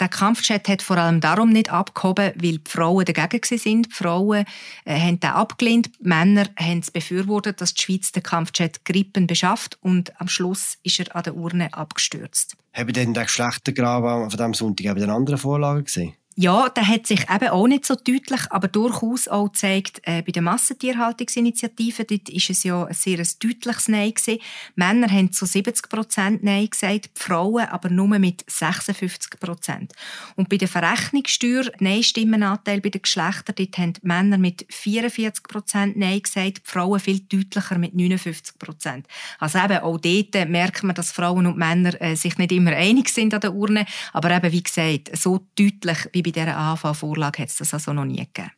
der 0.00 0.08
Kampfchat 0.08 0.68
hat 0.68 0.82
vor 0.82 0.98
allem 0.98 1.20
darum 1.20 1.50
nicht 1.50 1.70
abgehoben, 1.70 2.32
weil 2.34 2.58
die 2.58 2.62
Frauen 2.68 3.04
dagegen 3.06 3.58
sind. 3.58 3.86
Die 3.86 3.94
Frauen 3.94 4.44
äh, 4.84 5.00
haben 5.00 5.20
den 5.20 5.30
abgelehnt, 5.30 5.90
die 5.98 6.08
Männer 6.08 6.46
haben 6.58 6.80
es 6.80 6.90
befürwortet, 6.90 7.60
dass 7.60 7.72
die 7.74 7.82
Schweiz 7.82 8.12
den 8.12 8.22
Kampfchat 8.22 8.84
Grippen 8.84 9.26
beschafft 9.26 9.78
und 9.80 10.20
am 10.20 10.28
Schluss 10.28 10.78
ist 10.82 10.98
er 10.98 11.16
an 11.16 11.22
der 11.22 11.36
Urne 11.36 11.72
abgestürzt. 11.72 12.56
Haben 12.74 12.92
denn 12.92 13.14
der 13.14 13.24
Geschlechtergraben 13.24 14.30
von 14.30 14.36
diesem 14.36 14.54
Sonntag 14.54 14.86
eine 14.88 15.12
andere 15.12 15.38
Vorlage 15.38 15.84
gesehen? 15.84 16.14
Ja, 16.36 16.68
der 16.68 16.88
hat 16.88 17.06
sich 17.06 17.30
eben 17.30 17.48
auch 17.50 17.68
nicht 17.68 17.86
so 17.86 17.94
deutlich, 17.94 18.40
aber 18.50 18.66
durchaus 18.66 19.28
auch 19.28 19.52
gezeigt, 19.52 20.00
äh, 20.02 20.20
bei 20.20 20.32
der 20.32 20.42
Massentierhaltungsinitiative, 20.42 22.04
dort 22.04 22.28
ist 22.28 22.50
es 22.50 22.64
ja 22.64 22.84
ein 22.84 22.92
sehr 22.92 23.18
deutliches 23.18 23.86
Nein 23.86 24.12
gewesen. 24.14 24.40
Männer 24.74 25.08
haben 25.08 25.30
zu 25.30 25.46
70 25.46 25.88
Prozent 25.88 26.42
Nein 26.42 26.68
gesagt, 26.68 27.10
Frauen 27.14 27.66
aber 27.66 27.88
nur 27.88 28.18
mit 28.18 28.44
56 28.48 29.38
Prozent. 29.38 29.92
Und 30.34 30.48
bei 30.48 30.56
der 30.56 30.66
Verrechnungssteuer, 30.66 31.70
Nein-Stimmenanteil 31.78 32.80
bei 32.80 32.88
den 32.90 33.02
Geschlechtern, 33.02 33.54
dort 33.56 33.78
haben 33.78 33.92
Männer 34.02 34.38
mit 34.38 34.66
44 34.70 35.44
Prozent 35.44 35.96
Nein 35.96 36.20
gesagt, 36.20 36.62
Frauen 36.64 36.98
viel 36.98 37.20
deutlicher 37.20 37.78
mit 37.78 37.94
59 37.94 38.58
Prozent. 38.58 39.06
Also 39.38 39.58
eben 39.60 39.78
auch 39.78 39.98
dort 39.98 40.48
merkt 40.48 40.82
man, 40.82 40.96
dass 40.96 41.12
Frauen 41.12 41.46
und 41.46 41.58
Männer 41.58 42.00
äh, 42.02 42.16
sich 42.16 42.38
nicht 42.38 42.50
immer 42.50 42.72
einig 42.72 43.08
sind 43.08 43.32
an 43.34 43.40
der 43.40 43.54
Urne, 43.54 43.86
aber 44.12 44.32
eben, 44.32 44.50
wie 44.50 44.64
gesagt, 44.64 45.16
so 45.16 45.46
deutlich 45.56 46.08
wie 46.12 46.23
bei 46.24 46.32
dieser 46.32 46.56
AV-Vorlage 46.56 47.42
hat 47.42 47.50
es 47.50 47.56
das 47.56 47.74
also 47.74 47.92
noch 47.92 48.04
nie 48.04 48.16
gegeben. 48.16 48.50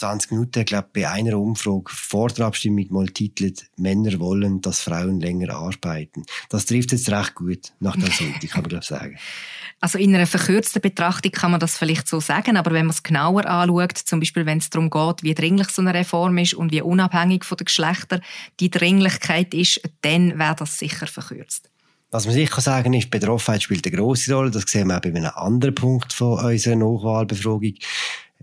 20 0.00 0.30
Minuten, 0.30 0.64
glaube 0.64 0.88
bei 0.94 1.08
einer 1.08 1.38
Umfrage 1.38 1.84
vor 1.88 2.28
der 2.28 2.46
Abstimmung 2.46 2.86
mal 2.90 3.06
titelt, 3.08 3.66
Männer 3.76 4.18
wollen, 4.18 4.62
dass 4.62 4.80
Frauen 4.80 5.20
länger 5.20 5.54
arbeiten. 5.54 6.24
Das 6.48 6.64
trifft 6.64 6.92
jetzt 6.92 7.10
recht 7.10 7.34
gut 7.34 7.72
nach 7.80 7.96
dem 7.96 8.10
Sonntag, 8.10 8.50
kann 8.50 8.62
man 8.62 8.70
glaube 8.70 8.84
sagen. 8.84 9.18
Also 9.82 9.96
in 9.96 10.14
einer 10.14 10.26
verkürzten 10.26 10.82
Betrachtung 10.82 11.32
kann 11.32 11.52
man 11.52 11.60
das 11.60 11.78
vielleicht 11.78 12.06
so 12.06 12.20
sagen, 12.20 12.58
aber 12.58 12.72
wenn 12.72 12.84
man 12.84 12.94
es 12.94 13.02
genauer 13.02 13.46
anschaut, 13.46 13.96
zum 13.96 14.20
Beispiel 14.20 14.44
wenn 14.44 14.58
es 14.58 14.68
darum 14.68 14.90
geht, 14.90 15.22
wie 15.22 15.32
dringlich 15.32 15.70
so 15.70 15.80
eine 15.80 15.94
Reform 15.94 16.36
ist 16.36 16.52
und 16.52 16.70
wie 16.70 16.82
unabhängig 16.82 17.46
von 17.46 17.56
den 17.56 17.64
Geschlechtern 17.64 18.20
die 18.60 18.68
Dringlichkeit 18.68 19.54
ist, 19.54 19.80
dann 20.02 20.38
wäre 20.38 20.54
das 20.54 20.78
sicher 20.78 21.06
verkürzt. 21.06 21.70
Was 22.10 22.26
man 22.26 22.34
sicher 22.34 22.60
sagen 22.60 22.92
ist, 22.92 23.10
Betroffenheit 23.10 23.62
spielt 23.62 23.86
eine 23.86 23.96
grosse 23.96 24.34
Rolle. 24.34 24.50
Das 24.50 24.64
sehen 24.64 24.88
wir 24.88 24.96
auch 24.96 25.00
bei 25.00 25.10
einem 25.10 25.30
anderen 25.34 25.74
Punkt 25.74 26.12
von 26.12 26.44
unserer 26.44 26.76
Nachwahlbefragung. 26.76 27.74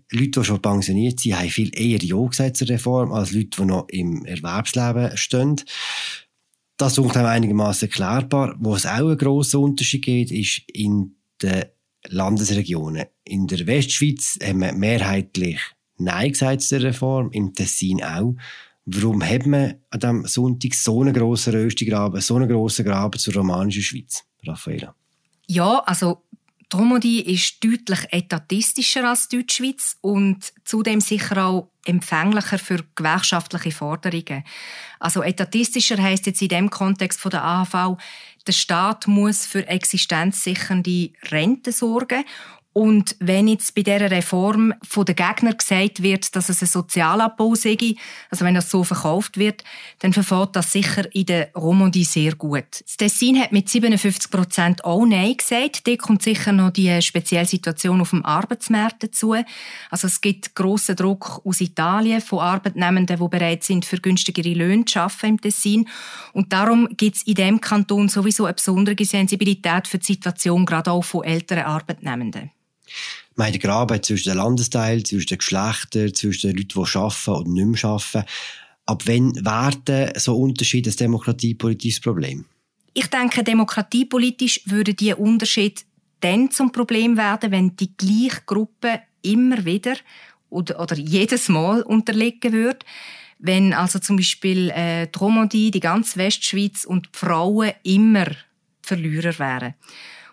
Leute, 0.10 0.40
die 0.40 0.44
schon 0.44 0.62
pensioniert 0.62 1.20
sind, 1.20 1.38
haben 1.38 1.50
viel 1.50 1.78
eher 1.78 2.02
Ja 2.02 2.26
gesagt 2.26 2.56
zur 2.56 2.70
Reform 2.70 3.12
als 3.12 3.32
Leute, 3.32 3.62
die 3.62 3.66
noch 3.66 3.88
im 3.90 4.26
Erwerbsleben 4.26 5.18
stehen. 5.18 5.62
Das 6.78 6.94
ist 6.94 7.00
auch 7.00 7.16
einigermaßen 7.16 7.90
erklärbar. 7.90 8.56
Wo 8.60 8.76
es 8.76 8.86
auch 8.86 9.08
einen 9.08 9.18
grossen 9.18 9.62
Unterschied 9.62 10.06
gibt, 10.06 10.32
ist 10.32 10.62
in 10.68 11.16
den 11.42 11.66
Landesregionen. 12.08 13.06
In 13.26 13.48
der 13.48 13.68
Westschweiz 13.68 14.40
haben 14.42 14.62
wir 14.62 14.72
mehrheitlich 14.72 15.60
Nein 15.98 16.32
gesagt 16.32 16.62
zur 16.62 16.82
Reform, 16.82 17.32
im 17.32 17.54
Tessin 17.54 18.04
auch. 18.04 18.36
Warum 18.90 19.22
hat 19.22 19.46
man 19.46 19.76
an 19.90 20.00
diesem 20.00 20.26
Sonntag 20.26 20.74
so 20.74 21.02
einen 21.02 21.14
grossen 21.14 21.54
Röstigraben, 21.54 22.22
so 22.22 22.38
einen 22.38 22.48
grossen 22.48 22.86
Graben 22.86 23.20
zur 23.20 23.34
romanischen 23.34 23.84
Schweiz, 23.84 24.24
Raffaella? 24.46 24.96
Ja, 25.48 25.80
also 25.80 26.24
Dromodi 26.70 27.20
ist 27.20 27.62
deutlich 27.62 28.00
etatistischer 28.12 29.10
als 29.10 29.28
die 29.28 29.38
Deutschschweiz 29.38 29.98
und 30.00 30.54
zudem 30.64 31.02
sicher 31.02 31.46
auch 31.46 31.72
empfänglicher 31.86 32.60
für 32.60 32.86
gewerkschaftliche 32.96 33.72
Forderungen. 33.72 34.44
Also 35.00 35.22
etatistischer 35.22 36.02
heißt 36.02 36.26
jetzt 36.26 36.42
in 36.42 36.48
dem 36.48 36.70
Kontext 36.70 37.20
von 37.20 37.32
der 37.32 37.44
AHV, 37.44 37.98
der 38.48 38.54
Staat 38.54 39.08
muss 39.08 39.46
für 39.46 39.68
existenzsichernde 39.68 41.12
Rente 41.30 41.74
sorgen 41.74 42.24
und 42.78 43.16
wenn 43.20 43.48
jetzt 43.48 43.74
bei 43.74 43.82
dieser 43.82 44.12
Reform 44.12 44.72
von 44.88 45.04
den 45.04 45.16
Gegnern 45.16 45.58
gesagt 45.58 46.04
wird, 46.04 46.36
dass 46.36 46.48
es 46.50 46.62
ein 46.62 46.68
Sozialabbau 46.68 47.56
sei, 47.56 47.96
also 48.30 48.46
wenn 48.46 48.54
das 48.54 48.70
so 48.70 48.84
verkauft 48.84 49.40
wird, 49.40 49.64
dann 49.98 50.14
verfährt 50.14 50.56
das 50.56 50.74
sicher 50.74 51.06
in 51.16 51.26
der 51.26 51.50
Romandie 51.56 52.04
sehr 52.04 52.36
gut. 52.36 52.84
Das 52.86 52.98
Tessin 52.98 53.42
hat 53.42 53.52
mit 53.52 53.68
57 53.68 54.30
Prozent 54.30 54.86
auch 54.86 55.08
Nein 55.08 55.38
gesagt. 55.38 55.88
Da 55.88 55.96
kommt 55.96 56.22
sicher 56.22 56.52
noch 56.52 56.70
die 56.70 57.02
spezielle 57.02 57.48
Situation 57.48 58.00
auf 58.00 58.12
dem 58.12 58.24
Arbeitsmarkt 58.24 59.02
dazu. 59.02 59.34
Also 59.90 60.06
es 60.06 60.22
gibt 60.22 60.54
grossen 60.54 60.98
Druck 60.98 61.42
aus 61.44 61.62
Italien 61.62 62.22
von 62.22 62.42
Arbeitnehmenden, 62.42 63.18
die 63.18 63.28
bereit 63.28 63.64
sind, 63.64 63.86
für 63.86 63.98
günstigere 63.98 64.54
Löhne 64.54 64.86
zu 64.86 65.00
arbeiten 65.00 65.26
im 65.26 65.42
Tessin. 65.42 65.90
Und 66.32 66.54
darum 66.54 66.90
gibt 66.96 67.16
es 67.16 67.24
in 67.24 67.34
diesem 67.34 67.60
Kanton 67.60 68.08
sowieso 68.08 68.46
eine 68.46 68.54
besondere 68.54 69.04
Sensibilität 69.04 69.88
für 69.88 69.98
die 69.98 70.06
Situation 70.06 70.64
gerade 70.68 70.92
auch 70.92 71.04
von 71.04 71.24
älteren 71.24 71.64
Arbeitnehmenden. 71.64 72.52
Wir 73.36 73.46
haben 73.46 73.52
den 73.52 73.62
Graben 73.62 74.04
zwischen 74.04 74.30
den 74.30 74.38
Landesteilen, 74.38 75.06
zwischen 75.06 75.28
den 75.28 75.38
Geschlechtern, 75.38 76.14
zwischen 76.14 76.50
den 76.50 76.58
Leuten, 76.58 76.70
die 76.70 76.98
arbeiten 76.98 77.32
und 77.32 77.54
nicht 77.54 77.84
mehr 77.84 77.92
arbeiten. 77.92 78.26
Ab 78.86 79.04
wann 79.06 79.36
werden 79.46 80.12
so 80.16 80.38
Unterschiede 80.38 80.90
ein 80.90 80.96
demokratiepolitisches 80.96 82.00
Problem? 82.00 82.46
Ich 82.94 83.08
denke, 83.08 83.44
demokratiepolitisch 83.44 84.62
würde 84.66 84.94
dieser 84.94 85.20
Unterschied 85.20 85.86
dann 86.22 86.50
zum 86.50 86.72
Problem 86.72 87.18
werden, 87.18 87.52
wenn 87.52 87.76
die 87.76 87.96
gleiche 87.96 88.42
Gruppe 88.46 89.02
immer 89.22 89.66
wieder 89.66 89.96
oder, 90.50 90.80
oder 90.80 90.96
jedes 90.96 91.50
Mal 91.50 91.84
unterlegen 91.84 92.54
würde. 92.54 92.80
Wenn 93.40 93.74
also 93.74 94.00
zum 94.00 94.16
Beispiel 94.16 94.72
äh, 94.72 95.08
die 95.08 95.20
Romandie, 95.20 95.70
die 95.70 95.80
ganze 95.80 96.18
Westschweiz 96.18 96.86
und 96.86 97.10
die 97.14 97.20
Frauen 97.20 97.72
immer 97.84 98.26
Verlierer 98.82 99.38
wären. 99.38 99.76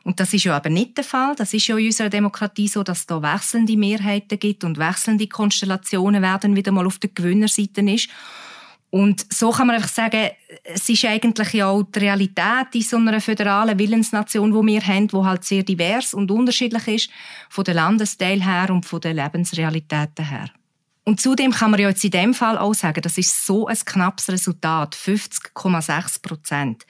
Und 0.04 0.20
das 0.20 0.34
ist 0.34 0.44
ja 0.44 0.54
aber 0.54 0.68
nicht 0.68 0.96
der 0.98 1.04
Fall. 1.04 1.34
Das 1.34 1.54
ist 1.54 1.66
ja 1.66 1.76
in 1.78 1.86
unserer 1.86 2.10
Demokratie 2.10 2.68
so, 2.68 2.82
dass 2.82 3.00
es 3.00 3.06
da 3.06 3.22
wechselnde 3.22 3.76
Mehrheiten 3.76 4.38
gibt 4.38 4.62
und 4.62 4.78
wechselnde 4.78 5.26
Konstellationen 5.26 6.22
werden 6.22 6.54
wieder 6.54 6.72
mal 6.72 6.86
auf 6.86 6.98
der 6.98 7.10
Gewinnerseite 7.10 7.80
ist. 7.80 8.10
Und 8.90 9.26
so 9.32 9.50
kann 9.50 9.66
man 9.66 9.76
einfach 9.76 9.88
sagen, 9.88 10.30
es 10.62 10.88
ist 10.88 11.04
eigentlich 11.04 11.52
ja 11.54 11.68
auch 11.68 11.82
die 11.82 11.98
Realität 11.98 12.68
in 12.74 12.82
so 12.82 12.96
einer 12.96 13.20
föderalen 13.20 13.76
Willensnation, 13.76 14.54
wo 14.54 14.64
wir 14.64 14.86
haben, 14.86 15.12
wo 15.12 15.24
halt 15.24 15.42
sehr 15.42 15.64
divers 15.64 16.14
und 16.14 16.30
unterschiedlich 16.30 16.86
ist, 16.86 17.10
von 17.48 17.64
der 17.64 17.74
Landesteil 17.74 18.44
her 18.44 18.70
und 18.70 18.86
von 18.86 19.00
den 19.00 19.16
Lebensrealitäten 19.16 20.28
her. 20.28 20.48
Und 21.06 21.20
zudem 21.20 21.52
kann 21.52 21.70
man 21.70 21.80
ja 21.80 21.90
jetzt 21.90 22.02
in 22.02 22.12
dem 22.12 22.32
Fall 22.32 22.56
auch 22.56 22.72
sagen, 22.72 23.02
das 23.02 23.18
ist 23.18 23.44
so 23.44 23.66
ein 23.66 23.76
knappes 23.76 24.30
Resultat, 24.30 24.96
50,6 24.96 26.22
Prozent. 26.22 26.86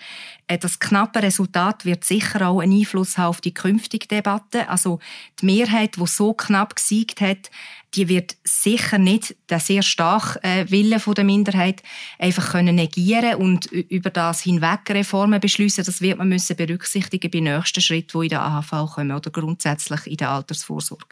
Äh, 0.46 0.56
das 0.56 0.78
knappe 0.78 1.20
Resultat 1.20 1.84
wird 1.84 2.04
sicher 2.04 2.48
auch 2.48 2.60
einen 2.60 2.78
Einfluss 2.78 3.18
haben 3.18 3.30
auf 3.30 3.40
die 3.40 3.52
künftige 3.52 4.06
Debatte. 4.06 4.68
Also 4.68 5.00
die 5.40 5.46
Mehrheit, 5.46 5.96
die 5.96 6.06
so 6.06 6.32
knapp 6.32 6.76
gesiegt 6.76 7.20
hat, 7.20 7.50
die 7.94 8.08
wird 8.08 8.36
sicher 8.44 8.98
nicht 8.98 9.34
den 9.50 9.58
sehr 9.58 9.82
starken 9.82 10.44
äh, 10.44 10.70
Willen 10.70 11.02
der 11.14 11.24
Minderheit 11.24 11.82
einfach 12.16 12.52
können 12.52 12.76
negieren 12.76 13.34
und 13.36 13.66
über 13.66 14.10
das 14.10 14.42
hinweg 14.42 14.90
Reformen 14.90 15.40
beschließen. 15.40 15.84
Das 15.84 16.00
wird 16.00 16.18
man 16.18 16.28
müssen 16.28 16.56
berücksichtigen 16.56 17.32
bei 17.32 17.40
nächsten 17.40 17.80
Schritten, 17.80 18.20
die 18.20 18.26
in 18.26 18.30
der 18.30 18.42
AHV 18.42 18.94
kommen 18.94 19.12
oder 19.16 19.30
grundsätzlich 19.32 20.06
in 20.06 20.18
der 20.18 20.30
Altersvorsorge. 20.30 21.06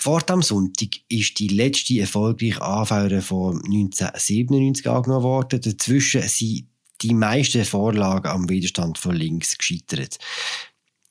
Vor 0.00 0.20
dem 0.20 0.42
Sonntag 0.42 0.90
ist 1.08 1.40
die 1.40 1.48
letzte 1.48 1.98
erfolgreiche 1.98 2.62
AV-Reform 2.62 3.56
1997 3.64 4.88
angenommen 4.88 5.24
worden. 5.24 5.60
Dazwischen 5.60 6.22
sind 6.22 6.68
die 7.02 7.14
meisten 7.14 7.64
Vorlagen 7.64 8.28
am 8.28 8.48
Widerstand 8.48 8.96
von 8.96 9.16
links 9.16 9.58
gescheitert. 9.58 10.18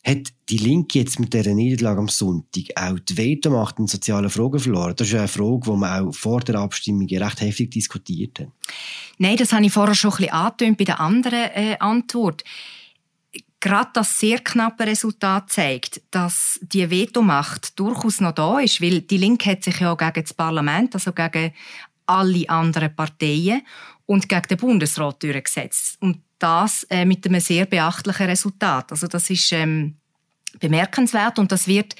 Hat 0.05 0.31
die 0.47 0.57
Linke 0.57 0.99
jetzt 0.99 1.19
mit 1.19 1.33
dieser 1.33 1.53
Niederlage 1.53 1.99
am 1.99 2.07
Sonntag 2.07 2.63
auch 2.77 2.97
die 2.97 3.17
Vetomacht 3.17 3.77
in 3.77 3.87
sozialen 3.87 4.29
Fragen 4.29 4.59
verloren? 4.59 4.93
Das 4.95 5.09
ist 5.09 5.15
eine 5.15 5.27
Frage, 5.27 5.59
die 5.65 5.77
man 5.77 6.07
auch 6.07 6.13
vor 6.13 6.39
der 6.39 6.55
Abstimmung 6.55 7.09
recht 7.09 7.41
heftig 7.41 7.71
diskutiert 7.71 8.39
hat. 8.39 8.47
Nein, 9.17 9.35
das 9.35 9.51
habe 9.51 9.65
ich 9.65 9.73
vorher 9.73 9.95
schon 9.95 10.13
ein 10.13 10.51
bisschen 10.57 10.77
bei 10.77 10.85
der 10.85 11.01
anderen 11.01 11.51
äh, 11.53 11.75
Antwort 11.81 12.45
gerade 13.59 13.89
das 13.93 14.19
sehr 14.19 14.39
knappe 14.39 14.85
Resultat 14.85 15.49
zeigt, 15.51 16.01
dass 16.11 16.59
die 16.61 16.89
Vetomacht 16.89 17.77
durchaus 17.79 18.21
noch 18.21 18.33
da 18.33 18.59
ist, 18.59 18.81
weil 18.81 19.01
die 19.01 19.17
Linke 19.17 19.51
hat 19.51 19.63
sich 19.63 19.79
ja 19.79 19.91
auch 19.91 19.97
gegen 19.97 20.21
das 20.23 20.33
Parlament, 20.33 20.93
also 20.93 21.11
gegen 21.11 21.53
alle 22.05 22.49
anderen 22.49 22.95
Parteien 22.95 23.63
und 24.05 24.29
gegen 24.29 24.47
den 24.47 24.57
Bundesrat 24.57 25.23
durchgesetzt. 25.23 25.97
Und 25.99 26.21
das 26.39 26.83
äh, 26.89 27.05
mit 27.05 27.25
einem 27.25 27.41
sehr 27.41 27.65
beachtlichen 27.65 28.27
Resultat. 28.27 28.91
Also 28.91 29.07
das 29.07 29.29
ist 29.29 29.51
ähm, 29.51 29.95
bemerkenswert 30.59 31.39
und 31.39 31.51
das 31.51 31.67
wird 31.67 31.95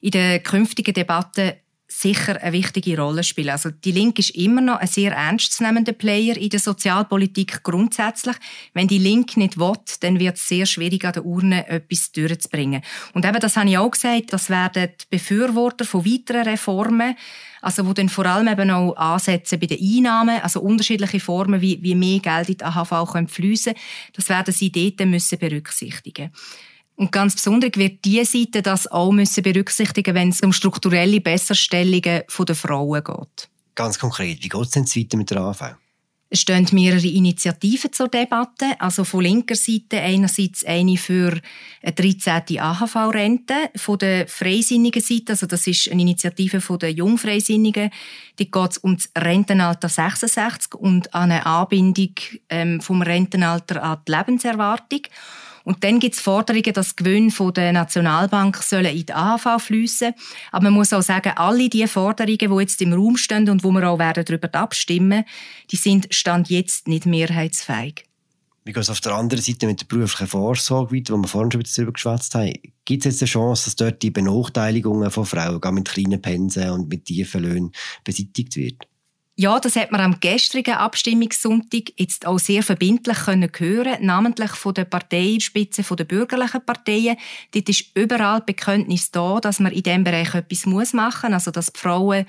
in 0.00 0.12
der 0.12 0.40
künftigen 0.40 0.94
Debatte 0.94 1.58
sicher 1.90 2.40
eine 2.40 2.52
wichtige 2.52 2.96
Rolle 2.98 3.24
spielen. 3.24 3.50
Also 3.50 3.70
die 3.70 3.90
Linke 3.90 4.20
ist 4.20 4.30
immer 4.30 4.60
noch 4.60 4.78
ein 4.78 4.86
sehr 4.86 5.12
ernstzunehmender 5.12 5.92
Player 5.92 6.36
in 6.36 6.48
der 6.48 6.60
Sozialpolitik 6.60 7.62
grundsätzlich. 7.64 8.36
Wenn 8.74 8.86
die 8.86 8.98
Linke 8.98 9.40
nicht 9.40 9.58
will, 9.58 9.72
dann 10.00 10.20
wird 10.20 10.36
es 10.36 10.46
sehr 10.46 10.66
schwierig, 10.66 11.04
an 11.04 11.14
der 11.14 11.24
Urne 11.24 11.66
etwas 11.68 12.12
durchzubringen. 12.12 12.82
Und 13.12 13.24
eben, 13.24 13.40
das 13.40 13.56
habe 13.56 13.68
ich 13.68 13.78
auch 13.78 13.90
gesagt, 13.90 14.32
das 14.32 14.50
werden 14.50 14.90
die 15.00 15.04
Befürworter 15.10 15.84
von 15.84 16.06
weiteren 16.06 16.46
Reformen, 16.46 17.16
also 17.60 17.86
wo 17.86 17.92
dann 17.92 18.08
vor 18.08 18.24
allem 18.24 18.48
eben 18.48 18.70
auch 18.70 18.96
ansetzen 18.96 19.58
bei 19.58 19.66
den 19.66 19.80
Einnahmen, 19.80 20.40
also 20.40 20.60
unterschiedliche 20.60 21.20
Formen, 21.20 21.60
wie, 21.60 21.82
wie 21.82 21.94
mehr 21.94 22.20
Geld 22.20 22.48
in 22.48 22.56
die 22.58 22.64
AHV 22.64 23.28
fließen 23.28 23.74
können, 23.74 23.84
das 24.14 24.28
werden 24.28 24.54
sie 24.54 24.70
dort 24.70 25.06
müssen 25.08 25.38
berücksichtigen 25.38 26.30
müssen. 26.30 26.69
Und 27.00 27.12
ganz 27.12 27.34
besonders 27.34 27.70
wird 27.76 28.04
diese 28.04 28.26
Seite 28.26 28.60
das 28.60 28.86
auch 28.86 29.10
müssen 29.10 29.42
berücksichtigen, 29.42 30.14
wenn 30.14 30.28
es 30.28 30.42
um 30.42 30.52
strukturelle 30.52 31.22
Besserstellungen 31.22 32.24
der 32.46 32.54
Frauen 32.54 33.02
geht. 33.02 33.48
Ganz 33.74 33.98
konkret, 33.98 34.44
wie 34.44 34.50
geht 34.50 34.60
es 34.60 34.70
denn 34.72 34.84
weiter 34.84 35.16
mit 35.16 35.30
der 35.30 35.38
AV? 35.38 35.62
Es 36.28 36.42
stehen 36.42 36.68
mehrere 36.72 37.06
Initiativen 37.06 37.90
zur 37.94 38.08
Debatte. 38.08 38.78
Also 38.78 39.04
von 39.04 39.22
linker 39.22 39.54
Seite 39.54 39.98
einerseits 39.98 40.62
eine 40.62 40.98
für 40.98 41.40
eine 41.82 41.92
13. 41.94 42.60
AHV-Rente, 42.60 43.54
von 43.76 43.98
der 43.98 44.28
freisinnigen 44.28 45.00
Seite, 45.00 45.32
also 45.32 45.46
das 45.46 45.66
ist 45.66 45.90
eine 45.90 46.02
Initiative 46.02 46.60
von 46.60 46.80
der 46.80 46.92
Jungfreisinnigen, 46.92 47.88
die 48.38 48.50
geht 48.50 48.84
um 48.84 48.96
das 48.96 49.08
Rentenalter 49.16 49.88
66 49.88 50.74
und 50.74 51.14
an 51.14 51.30
eine 51.32 51.46
Anbindung 51.46 52.12
ähm, 52.50 52.82
vom 52.82 53.00
Rentenalter 53.00 53.82
an 53.82 54.02
die 54.06 54.12
Lebenserwartung. 54.12 55.00
Und 55.64 55.84
dann 55.84 55.98
gibt 55.98 56.14
es 56.14 56.20
Forderungen, 56.20 56.72
dass 56.72 56.96
Gewinne 56.96 57.32
der 57.52 57.72
Nationalbank 57.72 58.56
sollen 58.56 58.96
in 58.96 59.06
die 59.06 59.12
AHV 59.12 59.62
fließen. 59.62 60.14
Aber 60.52 60.64
man 60.64 60.74
muss 60.74 60.92
auch 60.92 61.02
sagen, 61.02 61.32
alle 61.36 61.68
die 61.68 61.86
Forderungen, 61.86 62.38
die 62.38 62.60
jetzt 62.60 62.82
im 62.82 62.92
Raum 62.92 63.16
stehen 63.16 63.48
und 63.48 63.64
wo 63.64 63.70
wir 63.70 63.88
auch 63.88 63.98
werden 63.98 64.24
darüber 64.24 64.52
abstimmen, 64.54 65.24
die 65.70 65.76
sind 65.76 66.08
stand 66.10 66.50
jetzt 66.50 66.88
nicht 66.88 67.06
mehrheitsfähig. 67.06 68.04
Wie 68.64 68.72
geht 68.72 68.82
es 68.82 68.90
auf 68.90 69.00
der 69.00 69.14
anderen 69.14 69.42
Seite 69.42 69.66
mit 69.66 69.80
der 69.80 69.86
beruflichen 69.86 70.26
Vorsorge 70.26 70.94
weiter, 70.94 71.14
wo 71.14 71.18
wir 71.18 71.28
vorhin 71.28 71.50
schon 71.50 71.62
darüber 71.62 71.92
geschwätzt 71.92 72.34
haben? 72.34 72.52
Gibt 72.84 73.06
es 73.06 73.12
jetzt 73.12 73.22
eine 73.22 73.30
Chance, 73.30 73.64
dass 73.64 73.76
dort 73.76 74.02
die 74.02 74.10
Benachteiligungen 74.10 75.10
von 75.10 75.24
Frauen, 75.24 75.60
gar 75.60 75.72
mit 75.72 75.88
kleinen 75.88 76.20
Pensen 76.20 76.70
und 76.70 76.88
mit 76.88 77.06
tiefen 77.06 77.42
Löhnen, 77.42 77.72
beseitigt 78.04 78.56
wird? 78.56 78.89
Ja, 79.42 79.58
das 79.58 79.74
hat 79.74 79.90
man 79.90 80.02
am 80.02 80.20
gestrigen 80.20 80.74
Abstimmungssonntag 80.74 81.94
jetzt 81.96 82.26
auch 82.26 82.38
sehr 82.38 82.62
verbindlich 82.62 83.16
können 83.20 83.50
hören, 83.56 84.04
namentlich 84.04 84.50
von 84.50 84.74
der 84.74 84.84
Parteispitze 84.84 85.82
der 85.82 86.04
bürgerlichen 86.04 86.62
Parteien. 86.62 87.16
Dort 87.54 87.70
ist 87.70 87.86
überall 87.94 88.42
Bekenntnis 88.42 89.10
da, 89.10 89.40
dass 89.40 89.58
man 89.58 89.72
in 89.72 89.82
diesem 89.82 90.04
Bereich 90.04 90.34
etwas 90.34 90.66
machen 90.66 90.92
muss, 90.92 91.32
also 91.32 91.50
dass 91.52 91.72
die 91.72 91.80
Frauen 91.80 92.26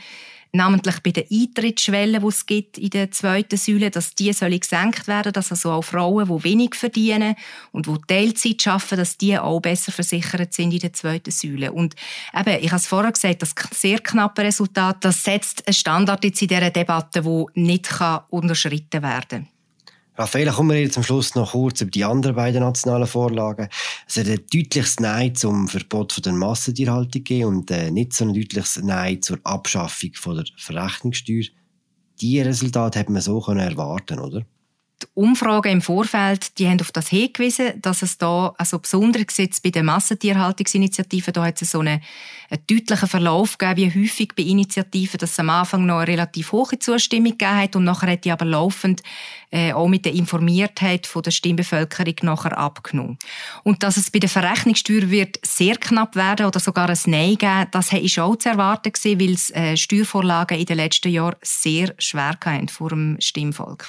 namentlich 0.53 1.00
bei 1.00 1.12
den 1.12 1.25
Eintrittsschwellen, 1.31 2.22
die 2.22 2.27
es 2.27 2.46
gibt 2.46 2.77
in 2.77 2.89
der 2.89 3.12
zweiten 3.12 3.58
Säule, 3.58 3.89
dass 3.89 4.15
die 4.15 4.34
sollen 4.34 4.60
gesenkt 4.60 5.08
werden, 5.08 5.34
dass 5.34 5.51
also 5.51 5.72
auch 5.72 5.84
Frauen, 5.84 6.27
die 6.27 6.43
wenig 6.43 6.75
verdienen 6.75 7.36
und 7.72 7.88
die 7.88 7.96
Teilzeit 8.08 8.67
arbeiten, 8.67 8.98
dass 8.98 9.17
die 9.17 9.38
auch 9.38 9.62
besser 9.62 9.91
versichert 9.91 10.53
sind 10.53 10.74
in 10.74 10.79
der 10.79 10.93
zweiten 10.93 11.31
Säule. 11.31 11.72
Und 11.72 11.96
eben, 12.38 12.63
ich 12.63 12.72
habe 12.72 12.79
es 12.79 12.88
vorher 12.88 13.12
gesagt, 13.12 13.41
das 13.41 13.55
sehr 13.74 14.00
knappe 14.00 14.43
Resultat, 14.43 15.03
das 15.05 15.24
setzt 15.24 15.67
einen 15.67 15.74
Standard 15.74 16.24
jetzt 16.24 16.41
in 16.41 16.50
dieser 16.50 16.70
Debatte, 16.70 17.22
der 17.22 17.46
nicht 17.53 17.89
unterschritten 18.29 19.03
werden 19.03 19.27
kann. 19.29 19.48
Raffaella, 20.22 20.51
kommen 20.51 20.78
wir 20.78 20.92
zum 20.92 21.01
Schluss 21.01 21.34
noch 21.34 21.54
kurz 21.54 21.82
über 21.82 21.90
die 21.90 22.04
anderen 22.04 22.36
beiden 22.36 22.62
nationalen 22.62 23.08
Vorlagen. 23.08 23.70
Es 24.08 24.18
hat 24.18 24.28
ein 24.28 24.40
deutliches 24.54 25.00
Nein 25.00 25.34
zum 25.34 25.68
Verbot 25.68 26.13
von 26.13 26.22
der 26.22 26.34
Massentierhaltung 26.34 27.10
gegeben 27.10 27.46
und 27.46 27.72
äh, 27.72 27.90
nicht 27.90 28.13
so 28.13 28.25
ein 28.25 28.34
deutliches 28.36 28.80
Nein 28.84 29.20
zur 29.24 29.40
Abschaffung 29.44 30.12
von 30.13 30.36
der 30.36 30.46
Verrechnungssteuer. 30.58 31.46
Diese 32.22 32.46
Resultate 32.46 33.00
hätte 33.00 33.12
man 33.12 33.24
so 33.24 33.44
erwarten 33.48 34.20
oder? 34.20 34.46
Die 35.03 35.08
Umfragen 35.13 35.72
im 35.72 35.81
Vorfeld, 35.81 36.58
die 36.58 36.67
haben 36.67 36.79
auf 36.81 36.91
das 36.91 37.10
hingewiesen, 37.10 37.81
dass 37.81 38.01
es 38.01 38.17
da, 38.17 38.53
also 38.58 38.79
besonders 38.79 39.38
jetzt 39.38 39.63
bei 39.63 39.70
der 39.70 39.84
Massentierhaltungsinitiative, 39.84 41.31
da 41.31 41.46
hat 41.46 41.62
es 41.62 41.72
so 41.72 41.79
einen, 41.79 42.01
einen 42.50 42.63
deutlichen 42.67 43.08
Verlauf 43.08 43.58
gegeben, 43.58 43.93
wie 43.93 44.03
häufig 44.03 44.34
bei 44.36 44.43
Initiativen, 44.43 45.17
dass 45.17 45.31
es 45.31 45.39
am 45.39 45.50
Anfang 45.50 45.86
noch 45.86 45.98
eine 45.98 46.08
relativ 46.08 46.51
hohe 46.51 46.79
Zustimmung 46.79 47.38
gegeben 47.38 47.58
hat 47.58 47.75
und 47.75 47.84
nachher 47.84 48.12
hat 48.12 48.25
die 48.25 48.31
aber 48.31 48.46
laufend 48.46 49.01
äh, 49.51 49.74
auch 49.74 49.88
mit 49.88 50.05
der 50.05 50.13
Informiertheit 50.13 51.08
von 51.08 51.24
der 51.24 51.31
Stimmbevölkerung 51.31 52.15
nachher 52.24 52.58
abgenommen. 52.58 53.17
Und 53.63 53.84
dass 53.84 53.98
es 53.98 54.12
bei 54.12 54.20
der 54.20 54.29
Verrechnungssteuer 54.29 55.10
wird 55.10 55.39
sehr 55.43 55.77
knapp 55.77 56.15
werden 56.15 56.46
oder 56.46 56.60
sogar 56.60 56.89
ein 56.89 57.00
Nein 57.05 57.38
geben, 57.38 57.67
das 57.72 57.91
ist 57.91 58.20
auch 58.20 58.36
zu 58.36 58.50
erwarten 58.50 58.91
gewesen, 58.91 59.20
weil 59.20 59.34
es 59.34 59.50
äh, 59.51 59.75
Steuervorlagen 59.75 60.58
in 60.58 60.65
den 60.65 60.77
letzten 60.77 61.10
Jahren 61.10 61.36
sehr 61.41 61.93
schwer 61.98 62.38
hatten 62.46 62.70
vor 62.70 62.89
dem 62.89 63.17
Stimmvolk. 63.20 63.88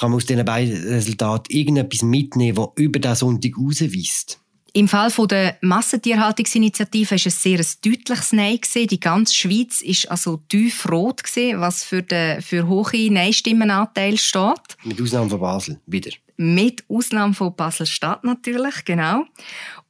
Kann 0.00 0.12
man 0.12 0.16
aus 0.16 0.24
diesen 0.24 0.46
beiden 0.46 0.82
Resultaten 0.88 1.54
irgendetwas 1.54 2.00
mitnehmen, 2.00 2.56
das 2.56 2.68
über 2.76 2.98
diesen 2.98 3.16
Sonntag 3.16 3.52
herausweist? 3.54 4.40
Im 4.72 4.88
Fall 4.88 5.10
der 5.26 5.58
Massentierhaltungsinitiative 5.60 7.10
war 7.10 7.18
es 7.18 7.42
sehr 7.42 7.58
ein 7.58 7.66
deutliches 7.84 8.32
Nein. 8.32 8.60
Die 8.74 8.98
ganze 8.98 9.34
Schweiz 9.34 9.82
war 9.82 10.12
also 10.12 10.38
tiefrot, 10.48 11.22
was 11.56 11.84
für 11.84 12.02
den 12.02 12.40
für 12.40 12.66
hohe 12.66 13.10
Nein-Stimmenanteil 13.10 14.16
steht. 14.16 14.78
Mit 14.84 15.02
Ausnahme 15.02 15.28
von 15.28 15.40
Basel, 15.40 15.80
wieder. 15.84 16.12
Mit 16.38 16.82
Ausnahme 16.88 17.34
von 17.34 17.54
Basel-Stadt 17.54 18.24
natürlich, 18.24 18.86
genau. 18.86 19.24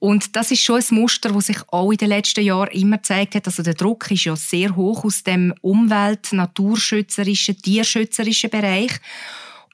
Und 0.00 0.34
das 0.34 0.50
ist 0.50 0.62
schon 0.62 0.80
ein 0.80 0.94
Muster, 0.96 1.30
das 1.30 1.46
sich 1.46 1.58
auch 1.68 1.92
in 1.92 1.98
den 1.98 2.08
letzten 2.08 2.44
Jahren 2.44 2.72
immer 2.72 2.96
gezeigt 2.96 3.36
hat. 3.36 3.46
Also 3.46 3.62
der 3.62 3.74
Druck 3.74 4.10
ist 4.10 4.24
ja 4.24 4.34
sehr 4.34 4.74
hoch 4.74 5.04
aus 5.04 5.22
dem 5.22 5.54
umwelt-, 5.60 6.32
naturschützerischen, 6.32 7.58
tierschützerischen 7.58 8.50
Bereich. 8.50 8.90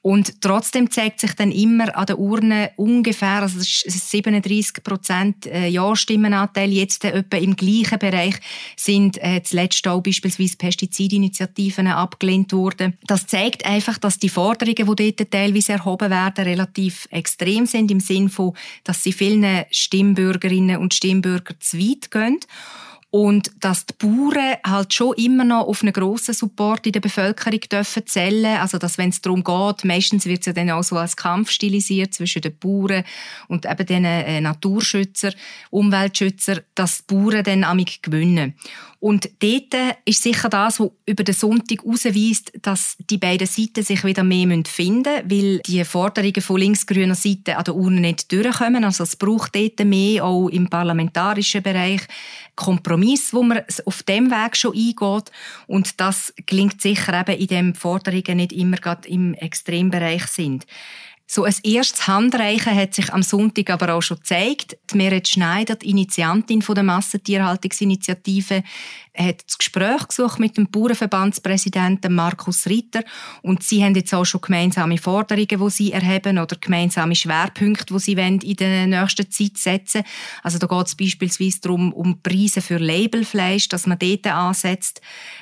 Und 0.07 0.39
trotzdem 0.39 0.89
zeigt 0.89 1.19
sich 1.19 1.33
dann 1.33 1.51
immer 1.51 1.93
an 1.97 2.05
der 2.05 2.17
Urne 2.17 2.71
ungefähr, 2.77 3.41
also 3.41 3.59
37 3.59 4.81
Prozent 4.81 5.45
äh, 5.47 5.67
Ja-Stimmenanteil, 5.67 6.71
jetzt 6.71 7.03
äh, 7.03 7.09
etwa 7.09 7.35
im 7.35 7.57
gleichen 7.57 7.99
Bereich 7.99 8.35
sind 8.77 9.21
äh, 9.21 9.43
zuletzt 9.43 9.85
auch 9.85 10.01
beispielsweise 10.01 10.55
Pestizidinitiativen 10.55 11.87
abgelehnt 11.87 12.53
worden. 12.53 12.97
Das 13.05 13.27
zeigt 13.27 13.65
einfach, 13.65 13.97
dass 13.97 14.17
die 14.17 14.29
Forderungen, 14.29 14.95
die 14.95 15.13
dort 15.13 15.29
teilweise 15.29 15.73
erhoben 15.73 16.09
werden, 16.09 16.45
relativ 16.45 17.09
extrem 17.11 17.65
sind, 17.65 17.91
im 17.91 17.99
Sinne 17.99 18.29
von, 18.29 18.53
dass 18.85 19.03
sie 19.03 19.11
vielen 19.11 19.65
Stimmbürgerinnen 19.71 20.77
und 20.77 20.93
Stimmbürgern 20.93 21.57
zu 21.59 21.79
weit 21.79 22.11
gehen. 22.11 22.39
Und 23.17 23.49
dass 23.61 23.87
die 23.87 23.95
Bauern 23.97 24.57
halt 24.63 24.93
schon 24.93 25.15
immer 25.15 25.43
noch 25.43 25.65
auf 25.65 25.81
einen 25.81 25.91
grossen 25.91 26.35
Support 26.35 26.85
in 26.85 26.91
der 26.91 26.99
Bevölkerung 26.99 27.61
dürfen 27.61 28.05
zählen. 28.05 28.59
Also, 28.59 28.77
dass 28.77 28.99
wenn 28.99 29.09
es 29.09 29.21
darum 29.21 29.43
geht, 29.43 29.85
meistens 29.85 30.27
wird 30.27 30.41
es 30.41 30.45
ja 30.45 30.53
dann 30.53 30.69
auch 30.69 30.83
so 30.83 30.97
als 30.97 31.17
Kampf 31.17 31.49
stilisiert 31.49 32.13
zwischen 32.13 32.43
den 32.43 32.55
Bauern 32.59 33.03
und 33.47 33.65
eben 33.65 33.85
den 33.87 34.05
äh, 34.05 34.39
Naturschützer, 34.39 35.33
Umweltschützer, 35.71 36.61
dass 36.75 37.07
die 37.07 37.15
Bauern 37.15 37.43
dann 37.43 37.63
amig 37.63 38.03
gewinnen. 38.03 38.53
Und 38.99 39.29
dort 39.39 39.99
ist 40.05 40.23
sicher 40.23 40.49
das, 40.49 40.79
was 40.79 40.89
über 41.05 41.23
den 41.23 41.35
Sonntag 41.35 41.83
herausweist, 41.83 42.51
dass 42.63 42.97
die 43.09 43.19
beiden 43.19 43.45
Seiten 43.45 43.83
sich 43.83 44.03
wieder 44.03 44.23
mehr 44.23 44.47
finden 44.65 45.13
müssen, 45.27 45.31
weil 45.31 45.59
die 45.59 45.85
Forderungen 45.85 46.41
von 46.41 46.59
linksgrüner 46.59 47.13
Seite 47.13 47.57
an 47.57 47.63
der 47.63 47.75
Urne 47.75 48.01
nicht 48.01 48.31
durchkommen. 48.31 48.83
Also 48.83 49.03
es 49.03 49.15
braucht 49.15 49.55
dort 49.55 49.85
mehr, 49.85 50.25
auch 50.25 50.49
im 50.49 50.67
parlamentarischen 50.67 51.61
Bereich, 51.61 52.01
Kompromiss, 52.57 53.33
wo 53.33 53.43
man 53.43 53.61
auf 53.85 54.03
dem 54.03 54.29
Weg 54.29 54.57
schon 54.57 54.75
eingeht. 54.75 55.31
Und 55.67 56.01
das 56.01 56.33
gelingt 56.45 56.81
sicher 56.81 57.17
eben, 57.21 57.39
in 57.39 57.47
dem 57.47 57.75
Forderungen 57.75 58.37
nicht 58.37 58.51
immer 58.51 58.75
gerade 58.75 59.07
im 59.07 59.33
Extrembereich 59.35 60.27
sind. 60.27 60.65
So 61.29 61.43
ein 61.43 61.53
erstes 61.63 62.07
Handreichen 62.07 62.73
hat 62.73 62.93
sich 62.93 63.13
am 63.13 63.21
Sonntag 63.21 63.69
aber 63.69 63.93
auch 63.93 64.01
schon 64.01 64.17
gezeigt. 64.17 64.77
Die 64.89 64.97
Meret 64.97 65.27
Schneider, 65.27 65.75
die 65.75 65.89
Initiantin 65.89 66.61
der 66.61 66.83
Massentierhaltungsinitiative, 66.83 68.63
hat 69.17 69.43
das 69.45 69.57
Gespräch 69.57 70.07
gesucht 70.07 70.39
mit 70.39 70.57
dem 70.57 70.69
Bauernverbandspräsidenten 70.69 72.13
Markus 72.13 72.67
Ritter 72.67 73.03
und 73.41 73.63
sie 73.63 73.83
haben 73.83 73.95
jetzt 73.95 74.13
auch 74.13 74.25
schon 74.25 74.41
gemeinsame 74.41 74.97
Forderungen, 74.97 75.47
die 75.47 75.69
sie 75.69 75.91
erheben 75.91 76.37
oder 76.37 76.55
gemeinsame 76.55 77.15
Schwerpunkte, 77.15 77.93
die 77.93 77.99
sie 77.99 78.13
in 78.13 78.55
der 78.55 78.87
nächsten 78.87 79.29
Zeit 79.31 79.57
setzen 79.57 80.03
Also 80.43 80.57
da 80.59 80.67
geht 80.67 80.87
es 80.87 80.95
beispielsweise 80.95 81.61
darum, 81.61 81.93
um 81.93 82.21
Preise 82.21 82.61
für 82.61 82.77
Labelfleisch, 82.77 83.69
dass 83.69 83.87
man 83.87 83.99
dort 83.99 84.27
ansetzt. 84.27 85.01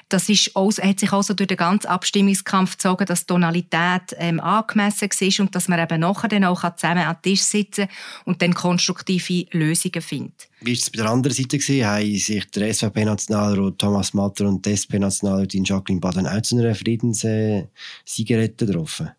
Das 0.09 0.29
ist 0.29 0.55
auch, 0.55 0.71
hat 0.77 0.99
sich 0.99 1.11
also 1.11 1.33
durch 1.33 1.47
den 1.47 1.57
ganzen 1.57 1.87
Abstimmungskampf 1.87 2.73
gezogen, 2.73 3.05
dass 3.05 3.21
die 3.21 3.27
Tonalität 3.27 4.15
ähm, 4.17 4.39
angemessen 4.39 5.09
ist 5.19 5.39
und 5.39 5.55
dass 5.55 5.67
man 5.67 5.79
eben 5.79 5.99
nachher 5.99 6.27
dann 6.27 6.43
auch 6.45 6.63
zusammen 6.75 7.05
an 7.05 7.15
den 7.15 7.33
Tisch 7.33 7.41
sitzen 7.41 7.87
und 8.23 8.41
dann 8.41 8.53
konstruktive 8.53 9.47
Lösungen 9.51 10.01
findet. 10.01 10.49
Wie 10.61 10.71
war 10.71 10.77
es 10.77 10.89
bei 10.89 10.97
der 10.97 11.11
anderen 11.11 11.35
Seite? 11.35 11.85
Haben 11.85 12.17
sich 12.17 12.45
der 12.51 12.73
SVP-Nationalrat 12.73 13.64
Thomas 13.71 14.13
Matter 14.13 14.47
und 14.47 14.65
die 14.65 14.71
SP-Nationalrätin 14.71 15.63
Jacqueline 15.63 16.01
Baden 16.01 16.27
auch 16.27 16.41
zu 16.41 16.57
einer 16.57 16.75
Friedenssiegerette 16.75 18.65
getroffen? 18.65 19.11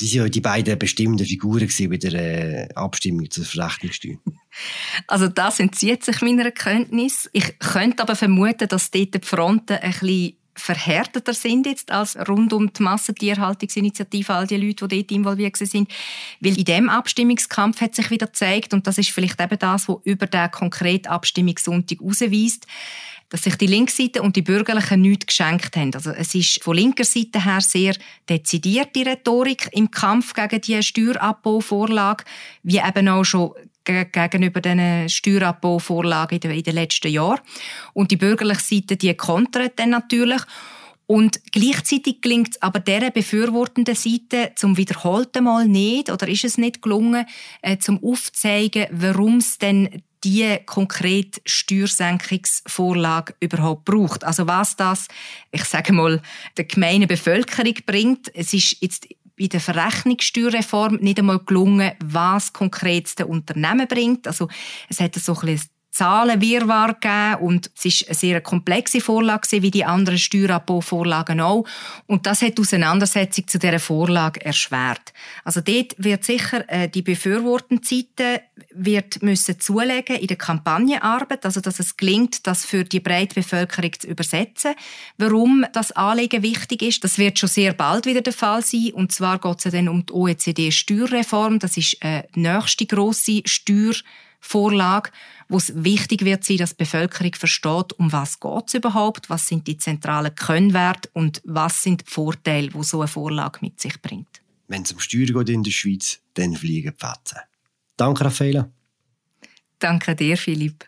Die 0.00 0.06
waren 0.14 0.26
ja 0.26 0.28
die 0.28 0.40
beiden 0.40 0.78
bestimmten 0.78 1.26
Figuren 1.26 1.68
bei 1.90 1.96
der 1.96 2.14
äh, 2.14 2.74
Abstimmung 2.74 3.30
zur 3.30 3.44
Verrechnungssteuer. 3.44 4.18
Also 5.06 5.28
das 5.28 5.60
entzieht 5.60 6.04
sich 6.04 6.20
meiner 6.20 6.50
Kenntnis. 6.50 7.30
Ich 7.32 7.58
könnte 7.60 8.02
aber 8.02 8.16
vermuten, 8.16 8.66
dass 8.66 8.90
dort 8.90 9.14
die 9.14 9.20
Fronten 9.22 9.74
ein 9.74 9.92
bisschen 9.92 10.38
verhärteter 10.58 11.32
sind 11.32 11.66
jetzt 11.66 11.90
als 11.90 12.16
rund 12.28 12.52
um 12.52 12.72
die 12.72 12.82
Massentierhaltungsinitiative, 12.82 14.34
all 14.34 14.46
die 14.46 14.56
Leute, 14.56 14.88
die 14.88 14.98
dort 14.98 15.12
involviert 15.12 15.56
sind. 15.56 15.90
Weil 16.40 16.58
in 16.58 16.64
dem 16.64 16.88
Abstimmungskampf 16.88 17.80
hat 17.80 17.94
sich 17.94 18.10
wieder 18.10 18.26
gezeigt, 18.26 18.74
und 18.74 18.86
das 18.86 18.98
ist 18.98 19.10
vielleicht 19.10 19.40
eben 19.40 19.58
das, 19.58 19.88
was 19.88 19.98
über 20.04 20.26
den 20.26 20.50
konkreten 20.50 21.08
Abstimmungssonntag 21.08 22.00
herausweist, 22.00 22.66
dass 23.30 23.42
sich 23.42 23.56
die 23.56 23.66
Linksseite 23.66 24.22
und 24.22 24.36
die 24.36 24.42
Bürgerlichen 24.42 25.02
nichts 25.02 25.26
geschenkt 25.26 25.76
haben. 25.76 25.94
Also 25.94 26.10
es 26.10 26.34
ist 26.34 26.62
von 26.62 26.76
linker 26.76 27.04
Seite 27.04 27.44
her 27.44 27.60
sehr 27.60 27.94
dezidierte 28.28 29.04
Rhetorik 29.04 29.68
im 29.72 29.90
Kampf 29.90 30.32
gegen 30.34 30.60
die 30.60 30.82
Steuerabbauvorlage, 30.82 32.24
wie 32.62 32.78
eben 32.78 33.08
auch 33.08 33.24
schon 33.24 33.52
gegenüber 33.84 34.60
den 34.60 35.08
Steuerabbauvorlagen 35.08 36.40
in 36.40 36.62
den 36.62 36.74
letzten 36.74 37.10
Jahren. 37.10 37.40
Und 37.94 38.10
die 38.10 38.16
bürgerliche 38.16 38.60
Seite, 38.60 38.96
die 38.96 39.14
kontert 39.14 39.78
dann 39.78 39.90
natürlich. 39.90 40.42
Und 41.06 41.40
gleichzeitig 41.52 42.20
gelingt 42.20 42.50
es 42.50 42.62
aber 42.62 42.80
der 42.80 43.10
befürwortenden 43.10 43.94
Seite 43.94 44.52
zum 44.56 44.76
wiederholten 44.76 45.44
Mal 45.44 45.66
nicht, 45.66 46.10
oder 46.10 46.28
ist 46.28 46.44
es 46.44 46.58
nicht 46.58 46.82
gelungen, 46.82 47.24
äh, 47.62 47.78
zum 47.78 48.04
aufzeigen, 48.04 48.88
warum 48.90 49.38
es 49.38 49.56
denn 49.56 50.02
die 50.24 50.58
konkrete 50.66 51.40
Steuersenkungsvorlage 51.44 53.34
überhaupt 53.40 53.84
braucht. 53.84 54.24
Also 54.24 54.46
was 54.46 54.76
das, 54.76 55.08
ich 55.50 55.64
sage 55.64 55.92
mal, 55.92 56.20
der 56.56 56.64
gemeinen 56.64 57.08
Bevölkerung 57.08 57.74
bringt. 57.86 58.34
Es 58.34 58.52
ist 58.52 58.76
jetzt 58.80 59.06
bei 59.38 59.46
der 59.46 59.60
Verrechnungssteuerreform 59.60 60.96
nicht 60.96 61.18
einmal 61.18 61.38
gelungen, 61.38 61.92
was 62.04 62.52
konkret 62.52 63.18
den 63.18 63.26
Unternehmen 63.26 63.86
bringt. 63.86 64.26
Also 64.26 64.48
es 64.88 65.00
hat 65.00 65.14
so 65.14 65.32
ein 65.32 65.38
Zahlen 65.38 65.77
Wirrwarr 66.00 66.94
gegeben 66.94 67.34
und 67.40 67.70
es 67.76 67.84
ist 67.84 68.06
eine 68.06 68.14
sehr 68.14 68.40
komplexe 68.40 69.00
Vorlage 69.00 69.62
wie 69.62 69.70
die 69.70 69.84
anderen 69.84 70.18
Steuerabbauvorlagen 70.18 71.40
auch. 71.40 71.64
Und 72.06 72.26
das 72.26 72.42
hat 72.42 72.58
die 72.58 72.62
Auseinandersetzung 72.62 73.46
zu 73.48 73.58
dieser 73.58 73.78
Vorlage 73.80 74.44
erschwert. 74.44 75.12
Also 75.44 75.60
dort 75.60 75.94
wird 75.98 76.24
sicher 76.24 76.64
äh, 76.68 76.88
die 76.88 77.02
befürwortende 77.02 77.84
Seite 77.84 78.42
wird 78.70 79.22
müssen 79.22 79.58
zulegen 79.60 80.16
in 80.16 80.26
der 80.26 80.36
Kampagnenarbeit, 80.36 81.44
also 81.44 81.60
dass 81.60 81.80
es 81.80 81.96
gelingt, 81.96 82.46
das 82.46 82.64
für 82.64 82.84
die 82.84 83.00
breite 83.00 83.34
Bevölkerung 83.34 83.92
zu 83.98 84.06
übersetzen. 84.06 84.74
Warum 85.16 85.64
das 85.72 85.92
Anliegen 85.92 86.42
wichtig 86.42 86.82
ist, 86.82 87.04
das 87.04 87.18
wird 87.18 87.38
schon 87.38 87.48
sehr 87.48 87.72
bald 87.72 88.06
wieder 88.06 88.20
der 88.20 88.32
Fall 88.32 88.62
sein. 88.62 88.92
Und 88.92 89.12
zwar 89.12 89.38
geht 89.38 89.58
es 89.58 89.64
ja 89.64 89.70
dann 89.70 89.88
um 89.88 90.04
die 90.06 90.12
OECD-Steuerreform. 90.12 91.58
Das 91.58 91.76
ist 91.76 92.02
äh, 92.04 92.24
die 92.34 92.40
nächste 92.40 92.86
grosse 92.86 93.42
Steuervorlage, 94.40 95.10
wo 95.48 95.56
es 95.56 95.72
wichtig 95.74 96.24
wird 96.24 96.44
sein, 96.44 96.58
dass 96.58 96.70
die 96.70 96.84
Bevölkerung 96.84 97.34
versteht, 97.34 97.92
um 97.98 98.12
was 98.12 98.40
geht 98.40 98.64
es 98.68 98.74
überhaupt, 98.74 99.30
was 99.30 99.48
sind 99.48 99.66
die 99.66 99.78
zentralen 99.78 100.34
Kennwerte 100.34 101.08
und 101.12 101.40
was 101.44 101.82
sind 101.82 102.02
die 102.02 102.10
Vorteile, 102.10 102.68
die 102.68 102.82
so 102.82 103.00
eine 103.00 103.08
Vorlage 103.08 103.58
mit 103.62 103.80
sich 103.80 104.00
bringt. 104.00 104.42
Wenn 104.68 104.82
es 104.82 104.92
um 104.92 105.00
Steuern 105.00 105.32
geht 105.32 105.48
in 105.48 105.62
der 105.62 105.70
Schweiz, 105.70 106.20
dann 106.34 106.54
fliegen 106.54 106.92
die 106.92 107.06
Fetzen. 107.06 107.38
Danke, 107.96 108.24
Raffaella. 108.24 108.68
Danke 109.78 110.14
dir, 110.14 110.36
Philipp. 110.36 110.84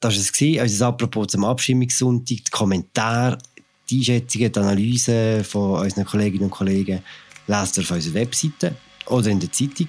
Das 0.00 0.14
war 0.14 0.20
es, 0.20 0.72
unser 0.72 0.86
Apropos 0.86 1.28
zum 1.28 1.44
Abstimmungssonntag. 1.44 2.44
Die 2.44 2.50
Kommentare, 2.50 3.38
die 3.88 3.98
Einschätzungen, 3.98 4.52
die 4.52 4.58
Analysen 4.58 5.44
von 5.44 5.80
unseren 5.80 6.04
Kolleginnen 6.04 6.44
und 6.44 6.50
Kollegen 6.50 7.02
lest 7.46 7.78
ihr 7.78 7.82
auf 7.82 7.90
unserer 7.90 8.14
Webseite 8.14 8.76
oder 9.06 9.28
in 9.28 9.40
der 9.40 9.50
Zeitung. 9.50 9.88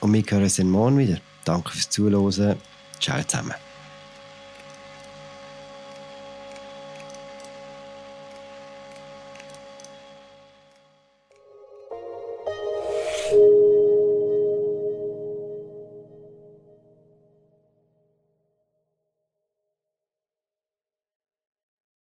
Und 0.00 0.12
wir 0.12 0.22
hören 0.22 0.42
uns 0.44 0.56
dann 0.56 0.70
morgen 0.70 0.98
wieder. 0.98 1.20
Danke 1.44 1.70
fürs 1.70 1.90
Zuhören. 1.90 2.56
Ciao 3.00 3.22
zusammen. 3.22 3.54